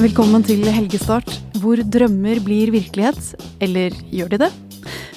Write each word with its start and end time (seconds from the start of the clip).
Velkommen 0.00 0.40
til 0.40 0.62
helgestart, 0.64 1.28
hvor 1.60 1.76
drømmer 1.84 2.38
blir 2.40 2.70
virkelighet. 2.72 3.34
Eller 3.60 3.92
gjør 4.08 4.30
de 4.32 4.38
det? 4.40 4.48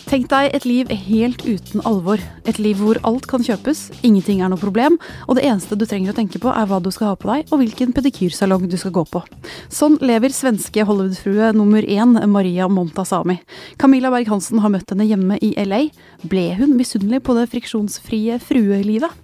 Tenk 0.09 0.27
deg 0.27 0.49
et 0.51 0.65
liv 0.67 0.91
helt 1.05 1.45
uten 1.47 1.79
alvor. 1.87 2.19
Et 2.43 2.59
liv 2.59 2.81
hvor 2.83 2.99
alt 3.07 3.23
kan 3.31 3.45
kjøpes, 3.47 3.85
ingenting 4.03 4.43
er 4.43 4.51
noe 4.51 4.59
problem, 4.59 4.99
og 5.23 5.39
det 5.39 5.45
eneste 5.47 5.79
du 5.79 5.87
trenger 5.87 6.11
å 6.11 6.17
tenke 6.19 6.43
på 6.43 6.51
er 6.51 6.67
hva 6.67 6.81
du 6.83 6.91
skal 6.91 7.13
ha 7.13 7.15
på 7.15 7.31
deg, 7.31 7.47
og 7.55 7.63
hvilken 7.63 7.95
pedikyrsalong 7.95 8.67
du 8.67 8.75
skal 8.75 8.91
gå 8.99 9.07
på. 9.07 9.23
Sånn 9.71 9.95
lever 10.03 10.35
svenske 10.35 10.83
Hollywood-frue 10.83 11.53
nummer 11.55 11.87
én, 11.87 12.19
Maria 12.27 12.67
Montazami. 12.67 13.39
Camilla 13.79 14.11
Berg-Hansen 14.11 14.59
har 14.59 14.75
møtt 14.75 14.91
henne 14.91 15.07
hjemme 15.07 15.39
i 15.39 15.55
LA. 15.63 15.85
Ble 16.27 16.49
hun 16.59 16.75
misunnelig 16.75 17.23
på 17.23 17.39
det 17.39 17.47
friksjonsfrie 17.55 18.35
fruelivet? 18.43 19.22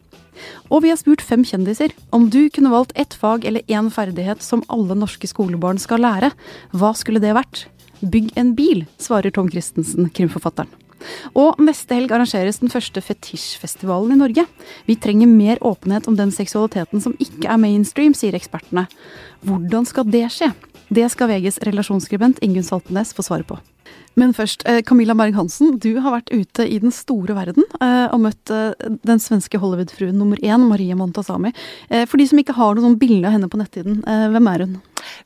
Og 0.70 0.84
vi 0.86 0.92
har 0.94 1.00
spurt 1.00 1.24
fem 1.26 1.46
kjendiser 1.48 1.94
om 2.16 2.30
du 2.32 2.48
kunne 2.54 2.74
valgt 2.74 2.96
ett 3.00 3.16
fag 3.18 3.48
eller 3.48 3.66
én 3.68 3.92
ferdighet 3.94 4.44
som 4.46 4.66
alle 4.70 4.98
norske 4.98 5.30
skolebarn 5.30 5.82
skal 5.82 6.04
lære. 6.06 6.34
Hva 6.72 6.94
skulle 6.98 7.22
det 7.24 7.36
vært? 7.38 7.66
Bygg 8.00 8.32
en 8.40 8.54
bil, 8.56 8.86
svarer 9.02 9.34
Tom 9.36 9.50
Christensen, 9.52 10.08
krimforfatteren. 10.16 10.72
Og 11.38 11.60
neste 11.64 11.96
helg 11.96 12.12
arrangeres 12.12 12.60
den 12.62 12.72
første 12.72 13.02
fetisjfestivalen 13.04 14.16
i 14.16 14.20
Norge. 14.20 14.46
Vi 14.88 14.98
trenger 15.00 15.32
mer 15.32 15.62
åpenhet 15.66 16.10
om 16.12 16.18
den 16.20 16.32
seksualiteten 16.36 17.04
som 17.04 17.16
ikke 17.24 17.48
er 17.48 17.62
mainstream, 17.62 18.16
sier 18.18 18.36
ekspertene. 18.36 18.88
Hvordan 19.48 19.88
skal 19.88 20.08
det 20.12 20.26
skje? 20.36 20.52
Det 20.90 21.06
skal 21.14 21.30
VGs 21.30 21.62
relasjonsskribent 21.68 22.40
Ingunn 22.46 22.66
Saltenes 22.66 23.14
få 23.14 23.26
svaret 23.26 23.48
på. 23.50 23.60
Men 24.18 24.34
først, 24.34 24.64
eh, 24.66 24.82
Camilla 24.82 25.14
Berg-Hansen, 25.14 25.78
du 25.80 26.00
har 26.02 26.18
vært 26.18 26.32
ute 26.34 26.66
i 26.66 26.80
den 26.82 26.92
store 26.92 27.36
verden 27.38 27.64
eh, 27.80 28.08
og 28.12 28.20
møtt 28.26 28.52
eh, 28.52 28.74
den 29.06 29.22
svenske 29.22 29.62
Hollywood-fruen 29.62 30.18
nummer 30.18 30.38
én, 30.42 30.66
Maria 30.68 30.98
Montazami. 30.98 31.54
For 32.10 32.18
de 32.18 32.26
som 32.28 32.42
ikke 32.42 32.56
har 32.58 32.76
noe 32.76 32.84
sånn 32.84 33.00
bilde 33.00 33.28
av 33.30 33.36
henne 33.36 33.50
på 33.50 33.60
nettsiden, 33.60 34.02
hvem 34.04 34.50
er 34.52 34.66
hun? 34.66 34.76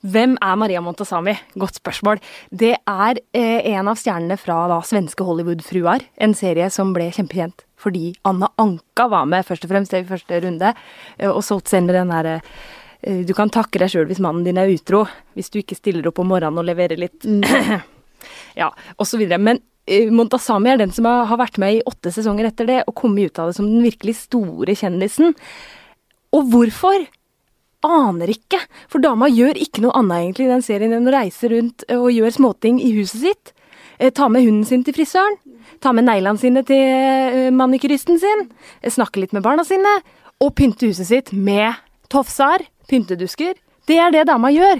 Hvem 0.06 0.36
er 0.38 0.60
Maria 0.60 0.82
Montazami? 0.84 1.34
Godt 1.60 1.80
spørsmål. 1.80 2.22
Det 2.54 2.76
er 2.78 3.20
en 3.34 3.90
av 3.90 3.98
stjernene 4.00 4.38
fra 4.40 4.68
da, 4.70 4.80
svenske 4.86 5.26
Hollywood-fruer. 5.26 6.06
En 6.22 6.36
serie 6.38 6.70
som 6.74 6.94
ble 6.96 7.10
kjempekjent 7.14 7.66
fordi 7.84 8.14
Anna 8.24 8.48
Anka 8.62 9.10
var 9.12 9.26
med 9.28 9.44
først 9.44 9.66
og 9.66 9.74
fremst 9.74 9.96
i 9.98 10.06
første 10.08 10.38
runde, 10.46 10.70
og 11.28 11.42
solgte 11.44 11.82
med 11.84 11.98
den 11.98 12.14
derre 12.14 12.38
du 13.04 13.34
kan 13.36 13.52
takke 13.52 13.82
deg 13.82 13.92
sjøl 13.92 14.08
hvis 14.08 14.22
mannen 14.24 14.46
din 14.46 14.60
er 14.60 14.72
utro, 14.72 15.04
hvis 15.36 15.52
du 15.52 15.60
ikke 15.60 15.76
stiller 15.76 16.08
opp 16.08 16.22
om 16.24 16.30
morgenen 16.32 16.62
og 16.62 16.68
leverer 16.70 17.00
litt. 17.00 17.26
Mm. 17.28 17.44
ja, 18.62 18.70
osv. 19.02 19.24
Men 19.36 19.60
uh, 19.60 20.14
Montazami 20.16 20.72
er 20.74 20.80
den 20.84 20.94
som 20.96 21.10
har, 21.10 21.36
vært 21.40 21.60
med 21.62 21.80
i 21.80 21.84
åtte 21.90 22.14
sesonger 22.16 22.48
etter 22.50 22.70
det, 22.70 22.80
og 22.88 22.96
kommet 23.00 23.32
ut 23.32 23.42
av 23.44 23.52
det 23.52 23.58
som 23.60 23.68
den 23.68 23.84
virkelig 23.84 24.16
store 24.22 24.78
kjendisen. 24.80 25.36
Og 26.34 26.48
hvorfor? 26.54 27.06
Aner 27.84 28.30
ikke, 28.32 28.62
for 28.88 29.04
dama 29.04 29.28
gjør 29.28 29.58
ikke 29.60 29.82
noe 29.84 29.92
annet 30.00 30.22
egentlig 30.22 30.46
i 30.46 30.52
den 30.54 30.62
serien 30.64 30.94
enn 30.96 31.10
å 31.10 31.12
reise 31.12 31.50
rundt 31.52 31.84
og 31.92 32.14
gjøre 32.16 32.32
småting 32.32 32.78
i 32.80 32.94
huset 32.96 33.26
sitt. 33.26 33.52
Eh, 34.00 34.08
ta 34.16 34.30
med 34.32 34.46
hunden 34.46 34.64
sin 34.64 34.86
til 34.88 34.96
frisøren. 34.96 35.36
Ta 35.84 35.92
med 35.92 36.08
neglene 36.08 36.40
sine 36.40 36.64
til 36.64 37.52
manikyristen 37.52 38.22
sin. 38.24 38.46
Snakke 38.88 39.20
litt 39.20 39.36
med 39.36 39.44
barna 39.44 39.68
sine. 39.68 39.98
Og 40.40 40.56
pynte 40.56 40.88
huset 40.88 41.10
sitt 41.10 41.34
med 41.36 41.76
tofsar, 42.14 42.64
pyntedusker. 42.92 43.58
Det 43.90 43.98
er 44.00 44.14
det 44.14 44.28
dama 44.30 44.52
gjør. 44.54 44.80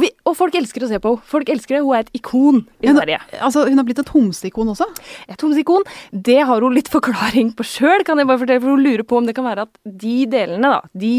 Vi, 0.00 0.08
og 0.28 0.36
folk 0.38 0.54
elsker 0.58 0.84
å 0.84 0.88
se 0.90 1.00
på 1.02 1.14
henne. 1.14 1.28
Folk 1.28 1.50
elsker 1.52 1.76
det. 1.76 1.82
Hun 1.84 1.96
er 1.96 2.06
et 2.06 2.14
ikon 2.16 2.62
i 2.80 2.88
hun, 2.88 2.96
Sverige. 2.96 3.18
Altså, 3.42 3.66
hun 3.68 3.80
har 3.80 3.88
blitt 3.88 4.00
et 4.02 4.14
homseikon 4.14 4.72
også? 4.72 4.86
Et 5.30 5.44
homseikon. 5.44 5.84
Det 6.12 6.38
har 6.48 6.64
hun 6.64 6.76
litt 6.76 6.88
forklaring 6.92 7.52
på 7.58 7.66
sjøl, 7.66 8.06
kan 8.06 8.20
jeg 8.20 8.30
bare 8.30 8.42
fortelle. 8.42 8.62
For 8.64 8.76
hun 8.76 8.86
lurer 8.86 9.04
på 9.06 9.20
om 9.20 9.28
det 9.28 9.36
kan 9.36 9.48
være 9.48 9.66
at 9.68 9.76
de 9.84 10.16
delene, 10.30 10.72
da, 10.78 10.80
de 11.04 11.14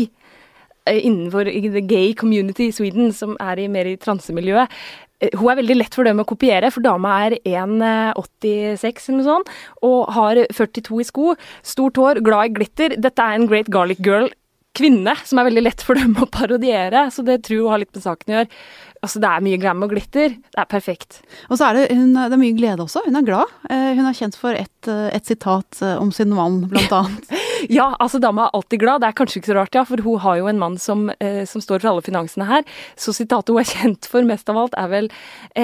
eh, 0.87 0.97
innenfor 0.97 1.51
the 1.51 1.85
gay 1.85 2.15
community 2.17 2.71
i 2.71 2.75
Sweden, 2.75 3.13
som 3.15 3.37
er 3.43 3.61
i, 3.61 3.69
mer 3.71 3.91
i 3.91 3.97
transemiljøet, 4.01 4.81
eh, 5.21 5.37
hun 5.37 5.51
er 5.51 5.61
veldig 5.61 5.77
lett 5.77 5.97
for 5.97 6.07
dem 6.07 6.23
å 6.23 6.27
kopiere, 6.31 6.71
for 6.73 6.85
dama 6.85 7.19
er 7.27 7.37
1,86 7.43 9.11
eller 9.11 9.19
noe 9.19 9.29
sånt, 9.29 9.55
og 9.85 10.13
har 10.15 10.45
42 10.49 11.03
i 11.03 11.09
sko, 11.11 11.35
stort 11.75 12.01
hår, 12.01 12.23
glad 12.25 12.49
i 12.49 12.55
glitter. 12.61 12.97
Dette 12.97 13.27
er 13.27 13.37
en 13.37 13.49
great 13.51 13.69
garlic 13.73 14.01
girl 14.01 14.31
kvinne 14.77 15.13
som 15.27 15.39
er 15.41 15.49
veldig 15.49 15.63
lett 15.65 15.83
for 15.83 15.99
dem 15.99 16.13
å 16.21 16.29
parodiere, 16.31 17.07
så 17.11 17.23
det 17.27 17.41
tror 17.47 17.57
jeg 17.57 17.71
har 17.73 17.81
litt 17.81 17.97
med 17.97 18.05
saken 18.05 18.31
å 18.31 18.35
gjøre. 18.37 18.59
Altså, 19.01 19.19
Det 19.19 19.29
er 19.31 19.43
mye 19.43 19.57
glam 19.57 19.83
og 19.83 19.91
glitter. 19.91 20.35
Det 20.37 20.61
er 20.61 20.69
perfekt. 20.69 21.21
Og 21.49 21.57
så 21.57 21.67
er 21.67 21.77
det, 21.79 21.85
hun, 21.97 22.13
det 22.13 22.35
er 22.35 22.41
mye 22.41 22.57
glede 22.57 22.85
også. 22.85 23.01
Hun 23.07 23.17
er 23.17 23.25
glad. 23.25 23.49
Eh, 23.73 23.95
hun 23.97 24.05
er 24.05 24.17
kjent 24.17 24.37
for 24.37 24.53
et, 24.53 24.87
eh, 24.87 25.07
et 25.17 25.25
sitat 25.25 25.81
eh, 25.81 25.95
om 25.97 26.11
sin 26.13 26.29
mann, 26.37 26.61
blant 26.69 26.93
annet. 26.93 27.33
ja, 27.79 27.89
altså 27.97 28.21
dama 28.21 28.45
er 28.45 28.59
alltid 28.59 28.83
glad. 28.83 29.01
Det 29.01 29.09
er 29.09 29.17
kanskje 29.17 29.41
ikke 29.41 29.51
så 29.51 29.57
rart, 29.57 29.75
ja, 29.75 29.85
for 29.89 30.05
hun 30.05 30.21
har 30.21 30.37
jo 30.37 30.49
en 30.51 30.61
mann 30.61 30.77
som, 30.77 31.09
eh, 31.17 31.43
som 31.49 31.65
står 31.65 31.81
for 31.81 31.95
alle 31.95 32.05
finansene 32.05 32.47
her. 32.47 32.65
Så 32.93 33.15
sitatet 33.17 33.49
hun 33.49 33.63
er 33.63 33.71
kjent 33.73 34.09
for 34.11 34.27
mest 34.27 34.53
av 34.53 34.61
alt, 34.61 34.77
er 34.77 34.91
vel 34.91 35.09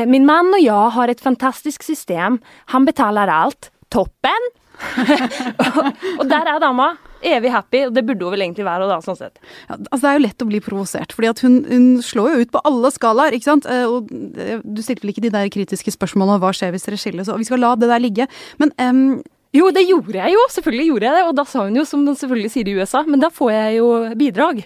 Min 0.10 0.26
mann 0.28 0.50
og 0.52 0.60
jeg 0.60 0.94
har 0.98 1.12
et 1.12 1.22
fantastisk 1.22 1.86
system. 1.86 2.42
Han 2.74 2.88
betaler 2.90 3.30
alt. 3.32 3.70
Toppen! 3.94 4.50
og 6.20 6.26
der 6.30 6.50
er 6.50 6.60
dama 6.62 6.96
evig 7.26 7.52
happy, 7.54 7.84
og 7.88 7.96
det 7.96 8.04
burde 8.08 8.26
hun 8.26 8.36
vel 8.36 8.46
egentlig 8.46 8.66
være. 8.68 8.90
da, 8.90 9.00
sånn 9.04 9.20
sett. 9.20 9.40
Ja, 9.70 9.78
altså 9.78 10.02
Det 10.04 10.10
er 10.10 10.18
jo 10.18 10.26
lett 10.26 10.44
å 10.46 10.50
bli 10.50 10.62
provosert, 10.64 11.16
fordi 11.16 11.32
at 11.32 11.42
hun, 11.46 11.58
hun, 11.70 11.88
slår 12.06 12.34
jo 12.34 12.44
ut 12.44 12.54
på 12.54 12.62
alle 12.68 12.92
skalaer. 12.94 13.38
ikke 13.38 13.50
sant? 13.50 13.70
Eh, 13.70 13.86
og 13.86 14.12
eh, 14.12 14.62
Du 14.64 14.84
stilte 14.86 15.06
vel 15.06 15.14
ikke 15.16 15.26
de 15.28 15.34
der 15.34 15.50
kritiske 15.54 15.94
spørsmålene 15.96 16.42
hva 16.44 16.54
skjer 16.56 16.76
hvis 16.76 16.88
dere 16.88 17.02
skilles, 17.02 17.32
og 17.32 17.42
vi 17.42 17.50
skal 17.50 17.64
la 17.64 17.76
det 17.80 17.90
der 17.92 18.04
ligge. 18.04 18.28
Men 18.62 18.74
um, 18.82 19.22
jo, 19.56 19.70
det 19.74 19.88
gjorde 19.88 20.20
jeg 20.20 20.36
jo. 20.36 20.44
Selvfølgelig 20.54 20.90
gjorde 20.92 21.08
jeg 21.08 21.18
det. 21.18 21.24
Og 21.30 21.38
da 21.38 21.48
sa 21.48 21.66
hun 21.66 21.80
jo, 21.80 21.86
som 21.88 22.04
den 22.08 22.18
selvfølgelig 22.20 22.54
sier 22.54 22.70
i 22.70 22.76
USA, 22.78 23.04
men 23.08 23.24
da 23.24 23.32
får 23.34 23.54
jeg 23.56 23.80
jo 23.80 23.90
bidrag. 24.20 24.62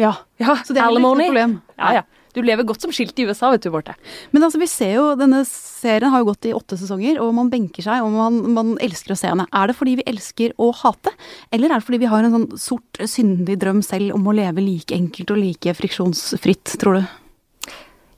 Ja, 0.00 0.14
ja 0.40 0.56
så 0.64 0.72
det 0.72 0.80
er 0.80 0.88
ikke 0.88 1.04
noe 1.04 1.26
problem. 1.26 1.60
Ja, 1.76 2.00
ja. 2.00 2.08
Du 2.34 2.40
lever 2.44 2.66
godt 2.66 2.84
som 2.84 2.92
skilt 2.94 3.18
i 3.18 3.26
USA, 3.28 3.50
vet 3.54 3.64
du, 3.64 3.70
Borte. 3.74 3.96
Men 4.34 4.46
altså, 4.46 4.60
vi 4.62 4.68
ser 4.70 4.94
jo, 4.96 5.06
denne 5.18 5.42
serien 5.48 6.12
har 6.12 6.22
jo 6.22 6.30
gått 6.30 6.50
i 6.50 6.54
åtte 6.56 6.78
sesonger, 6.80 7.18
og 7.22 7.32
man 7.36 7.50
benker 7.52 7.84
seg, 7.86 8.04
og 8.04 8.14
man, 8.14 8.40
man 8.54 8.74
elsker 8.82 9.14
å 9.14 9.18
se 9.18 9.30
henne. 9.32 9.48
Er 9.50 9.70
det 9.70 9.78
fordi 9.78 9.96
vi 10.00 10.06
elsker 10.10 10.54
å 10.60 10.70
hate, 10.82 11.14
eller 11.54 11.70
er 11.70 11.80
det 11.80 11.88
fordi 11.88 12.02
vi 12.04 12.10
har 12.12 12.26
en 12.26 12.36
sånn 12.36 12.50
sort, 12.60 13.02
syndig 13.10 13.58
drøm 13.62 13.82
selv 13.86 14.14
om 14.18 14.28
å 14.30 14.36
leve 14.36 14.62
like 14.64 14.94
enkelt 14.94 15.34
og 15.34 15.42
like 15.42 15.74
friksjonsfritt, 15.78 16.76
tror 16.82 17.00
du? 17.00 17.16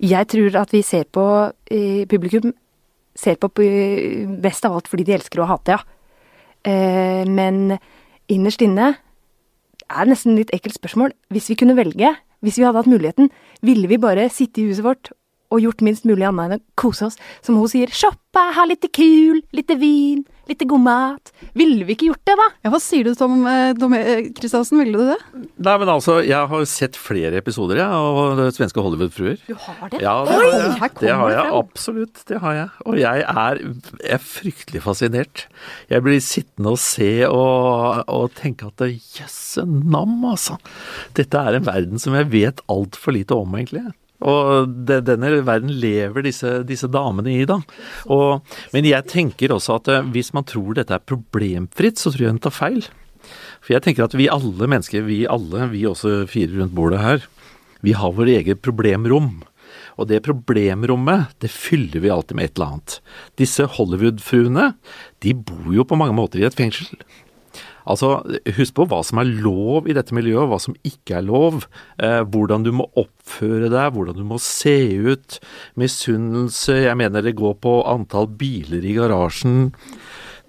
Jeg 0.02 0.26
tror 0.32 0.58
at 0.58 0.72
vi 0.74 0.82
ser 0.82 1.06
på 1.14 1.24
eh, 1.70 2.02
publikum 2.10 2.50
ser 3.14 3.36
på 3.36 3.50
best 4.42 4.64
av 4.66 4.76
alt 4.76 4.88
fordi 4.90 5.04
de 5.06 5.16
elsker 5.18 5.42
å 5.42 5.48
hate, 5.50 5.76
ja. 5.76 5.82
Eh, 6.62 7.24
men 7.28 7.76
innerst 8.30 8.62
inne 8.64 8.92
er 9.92 10.04
det 10.06 10.12
nesten 10.12 10.38
litt 10.38 10.52
ekkelt 10.54 10.78
spørsmål. 10.78 11.12
Hvis 11.32 11.50
vi 11.52 11.58
kunne 11.60 11.76
velge, 11.76 12.14
hvis 12.42 12.58
vi 12.58 12.66
hadde 12.66 12.82
hatt 12.82 12.90
muligheten, 12.90 13.30
ville 13.62 13.88
vi 13.90 14.00
bare 14.02 14.28
sitte 14.32 14.62
i 14.62 14.68
huset 14.70 14.84
vårt 14.86 15.12
og 15.52 15.60
gjort 15.60 15.84
minst 15.84 16.06
mulig 16.08 16.24
annet 16.26 16.46
enn 16.48 16.60
å 16.60 16.80
kose 16.80 17.08
oss. 17.10 17.18
Som 17.44 17.58
hun 17.60 17.70
sier, 17.70 17.90
shoppe, 17.92 18.42
ha 18.56 18.64
litt 18.68 18.86
kul, 18.96 19.42
litt 19.52 19.72
vin, 19.78 20.24
litt 20.50 20.64
god 20.68 20.82
mat. 20.82 21.32
Ville 21.58 21.86
vi 21.86 21.94
ikke 21.96 22.08
gjort 22.10 22.22
det, 22.28 22.36
da? 22.38 22.48
Ja, 22.64 22.72
Hva 22.72 22.80
sier 22.82 23.06
du, 23.06 23.12
Tom 23.18 23.44
Kristiansen, 24.38 24.80
ville 24.82 24.98
du 24.98 25.12
det? 25.12 25.18
Nei, 25.62 25.76
men 25.82 25.92
altså, 25.92 26.18
jeg 26.24 26.50
har 26.50 26.66
sett 26.68 26.98
flere 26.98 27.38
episoder, 27.42 27.80
jeg, 27.82 27.86
av 27.86 28.42
svenske 28.56 28.82
Hollywood-fruer. 28.84 29.38
Du 29.46 29.54
har 29.66 29.92
det? 29.92 30.02
Ja, 30.02 30.16
det 30.26 30.36
Oi, 30.36 30.48
har 30.50 30.66
jeg. 30.86 30.92
Det 31.02 31.14
har 31.22 31.34
jeg, 31.34 31.54
absolutt. 31.62 32.24
Det 32.28 32.42
har 32.42 32.58
jeg. 32.58 32.68
Og 32.86 32.98
jeg 33.00 33.24
er, 33.28 33.62
jeg 33.62 34.16
er 34.18 34.26
fryktelig 34.26 34.84
fascinert. 34.84 35.46
Jeg 35.92 36.04
blir 36.06 36.22
sittende 36.24 36.74
og 36.74 36.82
se 36.82 37.12
og, 37.28 38.02
og 38.10 38.30
tenke 38.38 38.70
at 38.70 38.86
jøsse 38.90 39.66
nam, 39.66 40.18
altså. 40.28 40.58
Dette 41.18 41.38
er 41.38 41.58
en 41.58 41.68
verden 41.68 42.02
som 42.02 42.16
jeg 42.18 42.30
vet 42.32 42.62
altfor 42.72 43.14
lite 43.16 43.36
om, 43.38 43.58
egentlig. 43.58 43.86
Og 44.22 44.72
det, 44.88 45.02
denne 45.08 45.32
verden 45.46 45.72
lever 45.82 46.26
disse, 46.26 46.60
disse 46.68 46.90
damene 46.92 47.34
i, 47.34 47.44
da. 47.48 47.58
Og, 48.12 48.56
men 48.74 48.88
jeg 48.88 49.08
tenker 49.10 49.54
også 49.54 49.78
at 49.80 49.92
eh, 49.92 50.10
hvis 50.14 50.32
man 50.36 50.46
tror 50.48 50.78
dette 50.78 50.94
er 50.96 51.06
problemfritt, 51.06 52.00
så 52.00 52.12
tror 52.12 52.26
jeg 52.26 52.36
hun 52.36 52.42
tar 52.42 52.54
feil. 52.54 52.84
For 53.62 53.76
jeg 53.76 53.84
tenker 53.84 54.06
at 54.06 54.16
vi 54.18 54.30
alle 54.32 54.68
mennesker, 54.70 55.06
vi 55.06 55.22
alle, 55.30 55.68
vi 55.72 55.86
også 55.88 56.22
fire 56.30 56.58
rundt 56.58 56.74
bordet 56.76 57.02
her, 57.02 57.26
vi 57.82 57.94
har 57.98 58.14
vår 58.14 58.30
eget 58.38 58.62
problemrom. 58.62 59.42
Og 60.00 60.08
det 60.08 60.22
problemrommet, 60.24 61.34
det 61.42 61.50
fyller 61.52 62.02
vi 62.02 62.10
alltid 62.12 62.38
med 62.38 62.48
et 62.48 62.56
eller 62.56 62.74
annet. 62.74 62.96
Disse 63.40 63.66
Hollywood-fruene, 63.76 64.72
de 65.24 65.34
bor 65.36 65.68
jo 65.74 65.84
på 65.86 65.98
mange 66.00 66.16
måter 66.16 66.40
i 66.40 66.46
et 66.48 66.56
fengsel. 66.56 66.88
Altså, 67.90 68.14
husk 68.56 68.76
på 68.76 68.86
hva 68.90 69.00
som 69.06 69.20
er 69.22 69.30
lov 69.42 69.88
i 69.90 69.96
dette 69.96 70.14
miljøet, 70.14 70.48
hva 70.50 70.60
som 70.62 70.76
ikke 70.86 71.18
er 71.18 71.26
lov. 71.26 71.66
Eh, 72.02 72.22
hvordan 72.22 72.66
du 72.66 72.72
må 72.76 72.88
oppføre 72.98 73.70
deg, 73.72 73.92
hvordan 73.94 74.18
du 74.18 74.26
må 74.28 74.38
se 74.42 74.76
ut. 75.02 75.38
Misunnelse, 75.80 76.82
jeg 76.86 76.98
mener 76.98 77.24
det 77.24 77.36
går 77.38 77.58
på 77.62 77.80
antall 77.90 78.30
biler 78.38 78.84
i 78.86 78.96
garasjen. 78.98 79.72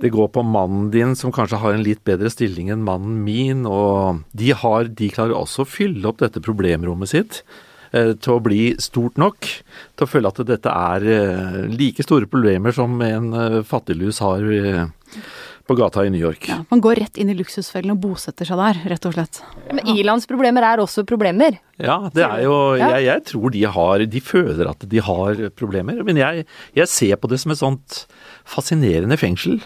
Det 0.04 0.12
går 0.12 0.34
på 0.36 0.44
mannen 0.44 0.90
din, 0.92 1.14
som 1.16 1.32
kanskje 1.32 1.62
har 1.62 1.76
en 1.76 1.86
litt 1.86 2.02
bedre 2.08 2.32
stilling 2.34 2.72
enn 2.74 2.86
mannen 2.86 3.22
min. 3.26 3.68
Og 3.70 4.24
de, 4.36 4.52
har, 4.58 4.90
de 4.90 5.12
klarer 5.14 5.38
også 5.38 5.64
å 5.64 5.70
fylle 5.70 6.10
opp 6.10 6.20
dette 6.24 6.44
problemrommet 6.44 7.14
sitt 7.14 7.44
eh, 7.94 8.12
til 8.18 8.36
å 8.36 8.44
bli 8.44 8.74
stort 8.84 9.22
nok 9.22 9.48
til 9.48 10.06
å 10.06 10.10
føle 10.10 10.34
at 10.34 10.44
dette 10.50 10.74
er 10.74 11.08
eh, 11.16 11.62
like 11.72 12.06
store 12.06 12.28
problemer 12.30 12.76
som 12.76 12.98
en 13.06 13.32
eh, 13.38 13.62
fattiglus 13.68 14.20
har 14.26 14.44
på 15.68 15.76
gata 15.80 16.04
i 16.06 16.12
New 16.12 16.20
York. 16.22 16.50
Ja, 16.50 16.60
man 16.70 16.82
går 16.84 17.00
rett 17.04 17.20
inn 17.22 17.32
i 17.32 17.36
luksusfellen 17.38 17.94
og 17.96 18.02
bosetter 18.04 18.48
seg 18.48 18.60
der, 18.60 18.82
rett 18.92 19.08
og 19.08 19.16
slett. 19.16 19.40
Men 19.72 19.88
Ilans 19.96 20.28
problemer 20.30 20.66
er 20.68 20.84
også 20.84 21.06
problemer. 21.08 21.56
Ja, 21.80 22.02
det 22.14 22.26
er 22.26 22.44
jo 22.44 22.58
jeg, 22.80 23.06
jeg 23.08 23.24
tror 23.32 23.54
de 23.54 23.64
har 23.76 24.04
De 24.12 24.22
føler 24.24 24.70
at 24.70 24.84
de 24.90 25.02
har 25.08 25.40
problemer. 25.56 26.04
Men 26.06 26.20
jeg, 26.20 26.46
jeg 26.76 26.92
ser 26.92 27.16
på 27.20 27.32
det 27.32 27.40
som 27.44 27.56
et 27.56 27.62
sånt 27.62 28.04
fascinerende 28.44 29.18
fengsel. 29.20 29.62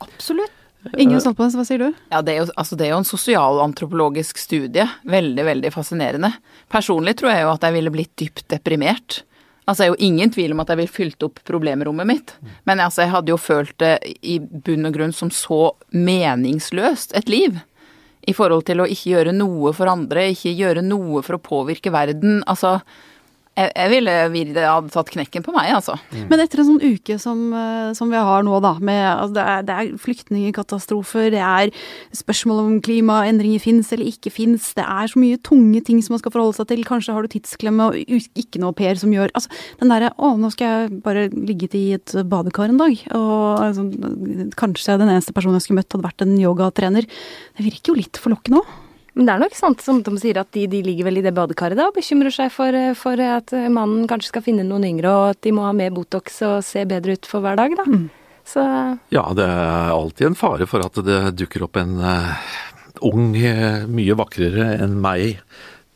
Absolutt. 0.00 0.54
Ingen 0.96 1.20
Stoltnes, 1.20 1.52
hva 1.58 1.64
sier 1.68 1.82
du? 1.82 1.88
Ja, 2.08 2.22
det 2.24 2.32
er, 2.32 2.38
jo, 2.40 2.52
altså 2.56 2.76
det 2.78 2.86
er 2.86 2.94
jo 2.94 3.00
en 3.02 3.08
sosialantropologisk 3.08 4.38
studie. 4.40 4.86
Veldig, 5.04 5.44
veldig 5.44 5.72
fascinerende. 5.74 6.30
Personlig 6.72 7.18
tror 7.20 7.34
jeg 7.34 7.44
jo 7.44 7.50
at 7.52 7.66
jeg 7.66 7.76
ville 7.76 7.92
blitt 7.92 8.14
dypt 8.20 8.46
deprimert. 8.54 9.20
Altså, 9.68 9.84
jeg 9.84 9.90
er 9.90 9.94
jo 9.94 10.06
ingen 10.08 10.32
tvil 10.34 10.54
om 10.54 10.62
at 10.62 10.70
jeg 10.72 10.80
ville 10.80 10.94
fylt 10.94 11.26
opp 11.26 11.42
problemrommet 11.46 12.08
mitt. 12.08 12.32
Men 12.68 12.80
altså, 12.82 13.04
jeg 13.04 13.12
hadde 13.14 13.34
jo 13.34 13.40
følt 13.40 13.76
det 13.82 13.96
i 14.22 14.38
bunn 14.40 14.88
og 14.88 14.96
grunn 14.96 15.14
som 15.14 15.30
så 15.34 15.74
meningsløst 15.94 17.14
et 17.18 17.30
liv. 17.30 17.60
I 18.28 18.34
forhold 18.36 18.66
til 18.68 18.82
å 18.82 18.88
ikke 18.88 19.14
gjøre 19.14 19.36
noe 19.36 19.72
for 19.76 19.90
andre, 19.90 20.30
ikke 20.32 20.56
gjøre 20.56 20.84
noe 20.84 21.22
for 21.24 21.38
å 21.38 21.44
påvirke 21.44 21.92
verden. 21.94 22.42
Altså, 22.50 22.78
jeg, 23.58 23.70
jeg 23.74 23.90
ville 23.90 24.14
virkelig 24.32 24.62
hadde 24.64 24.92
tatt 24.94 25.10
knekken 25.12 25.44
på 25.44 25.52
meg, 25.54 25.72
altså. 25.74 25.96
Men 26.30 26.42
etter 26.42 26.62
en 26.62 26.68
sånn 26.68 26.84
uke 26.94 27.16
som, 27.20 27.40
eh, 27.56 27.90
som 27.98 28.12
vi 28.12 28.20
har 28.20 28.44
nå, 28.46 28.56
da, 28.62 28.72
med 28.78 29.00
altså 29.08 29.34
det, 29.36 29.44
er, 29.52 29.64
det 29.66 29.76
er 29.76 30.02
flyktningkatastrofer, 30.04 31.28
det 31.34 31.42
er 31.44 31.72
spørsmål 32.16 32.62
om 32.62 32.78
klimaendringer 32.86 33.62
fins 33.62 33.90
eller 33.94 34.10
ikke 34.10 34.32
fins, 34.34 34.70
det 34.78 34.86
er 34.86 35.10
så 35.10 35.20
mye 35.20 35.40
tunge 35.46 35.82
ting 35.86 36.00
som 36.04 36.14
man 36.16 36.22
skal 36.22 36.34
forholde 36.34 36.60
seg 36.60 36.70
til, 36.70 36.84
kanskje 36.88 37.16
har 37.16 37.26
du 37.26 37.32
tidsklemme 37.34 37.90
og 37.90 37.98
ikke 38.38 38.62
noe 38.62 38.76
per 38.76 38.98
som 39.00 39.12
gjør 39.14 39.32
Altså 39.36 39.50
den 39.80 39.92
derre 39.92 40.10
å, 40.18 40.32
nå 40.40 40.50
skal 40.52 40.70
jeg 40.70 41.00
bare 41.04 41.28
ligge 41.34 41.68
i 41.76 41.84
et 41.98 42.14
badekar 42.30 42.70
en 42.72 42.80
dag, 42.80 43.02
og 43.16 43.64
altså, 43.66 43.86
kanskje 44.58 44.98
den 45.00 45.12
eneste 45.12 45.34
personen 45.36 45.58
jeg 45.58 45.66
skulle 45.66 45.82
møtt 45.82 45.96
hadde 45.96 46.06
vært 46.06 46.24
en 46.24 46.38
yogatrener. 46.40 47.06
Det 47.58 47.66
virker 47.66 47.92
jo 47.92 48.00
litt 48.00 48.20
forlokkende 48.20 48.62
òg. 48.62 48.78
Men 49.14 49.26
det 49.26 49.34
er 49.34 49.42
nok 49.42 49.56
sant 49.58 49.82
som 49.84 50.00
de 50.06 50.14
sier, 50.20 50.38
at 50.40 50.50
de, 50.54 50.66
de 50.70 50.82
ligger 50.86 51.08
vel 51.08 51.20
i 51.20 51.24
det 51.24 51.34
badekaret 51.36 51.78
da 51.78 51.88
og 51.90 51.96
bekymrer 51.96 52.34
seg 52.34 52.52
for, 52.54 52.76
eh, 52.76 52.94
for 52.98 53.20
at 53.24 53.54
eh, 53.56 53.68
mannen 53.72 54.06
kanskje 54.10 54.30
skal 54.30 54.44
finne 54.46 54.66
noen 54.66 54.86
yngre, 54.86 55.10
og 55.10 55.34
at 55.34 55.42
de 55.46 55.54
må 55.56 55.66
ha 55.66 55.74
mer 55.76 55.92
Botox 55.94 56.40
og 56.46 56.60
se 56.66 56.84
bedre 56.88 57.18
ut 57.18 57.28
for 57.28 57.44
hver 57.44 57.58
dag, 57.60 57.76
da. 57.78 57.86
Så 58.50 58.62
Ja, 59.14 59.24
det 59.36 59.46
er 59.46 59.92
alltid 59.94 60.30
en 60.30 60.38
fare 60.38 60.66
for 60.70 60.82
at 60.82 60.96
det 61.06 61.20
dukker 61.38 61.66
opp 61.66 61.76
en 61.78 61.98
uh, 62.02 62.32
ung, 63.06 63.34
mye 63.34 64.16
vakrere 64.18 64.72
enn 64.80 64.96
meg 65.02 65.42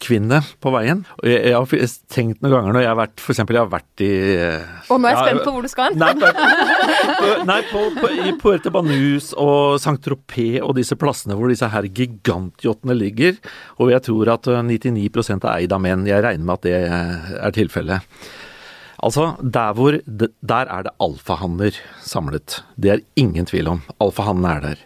kvinne 0.05 0.41
på 0.63 0.71
veien. 0.75 1.03
Jeg, 1.25 1.41
jeg 1.51 1.57
har 1.57 1.95
tenkt 2.13 2.43
noen 2.45 2.53
ganger 2.53 2.77
når 2.77 2.85
jeg 2.85 2.91
har 2.91 2.99
vært 2.99 3.23
For 3.23 3.35
eksempel, 3.35 3.59
jeg 3.59 3.65
har 3.65 3.73
vært 3.73 4.05
i 4.05 4.11
eh, 4.35 4.69
Og 4.93 5.01
nå 5.01 5.09
er 5.09 5.15
jeg 5.15 5.19
ja, 5.19 5.25
spent 5.25 5.47
på 5.47 5.55
hvor 5.55 5.65
du 5.65 5.71
skal 5.73 5.89
hen. 5.89 5.99
Nei, 6.05 6.13
på, 6.21 7.31
nei, 7.49 7.59
på, 7.71 7.83
på, 7.99 8.13
i 8.29 8.35
Puerte 8.41 8.73
Banus 8.75 9.33
og 9.41 9.81
Saint-Tropez 9.83 10.61
og 10.63 10.75
disse 10.79 10.99
plassene 11.01 11.37
hvor 11.39 11.53
disse 11.53 11.69
her 11.73 11.89
gigantyachtene 11.89 12.97
ligger. 12.99 13.37
Og 13.81 13.93
jeg 13.95 14.05
tror 14.09 14.35
at 14.37 14.49
eh, 14.53 14.65
99 14.71 15.07
er 15.35 15.53
eid 15.57 15.77
av 15.77 15.85
menn. 15.85 16.09
Jeg 16.09 16.25
regner 16.25 16.49
med 16.49 16.59
at 16.59 16.67
det 16.69 16.79
eh, 16.85 17.31
er 17.41 17.55
tilfellet. 17.57 18.17
Altså, 19.05 19.35
der 19.43 19.75
hvor 19.77 19.99
Der 20.05 20.67
er 20.71 20.83
det 20.87 20.95
alfahanner 21.01 21.77
samlet. 22.01 22.63
Det 22.77 22.91
er 22.91 23.05
ingen 23.17 23.47
tvil 23.47 23.69
om. 23.69 23.83
Alfahannene 24.01 24.57
er 24.57 24.61
der. 24.61 24.85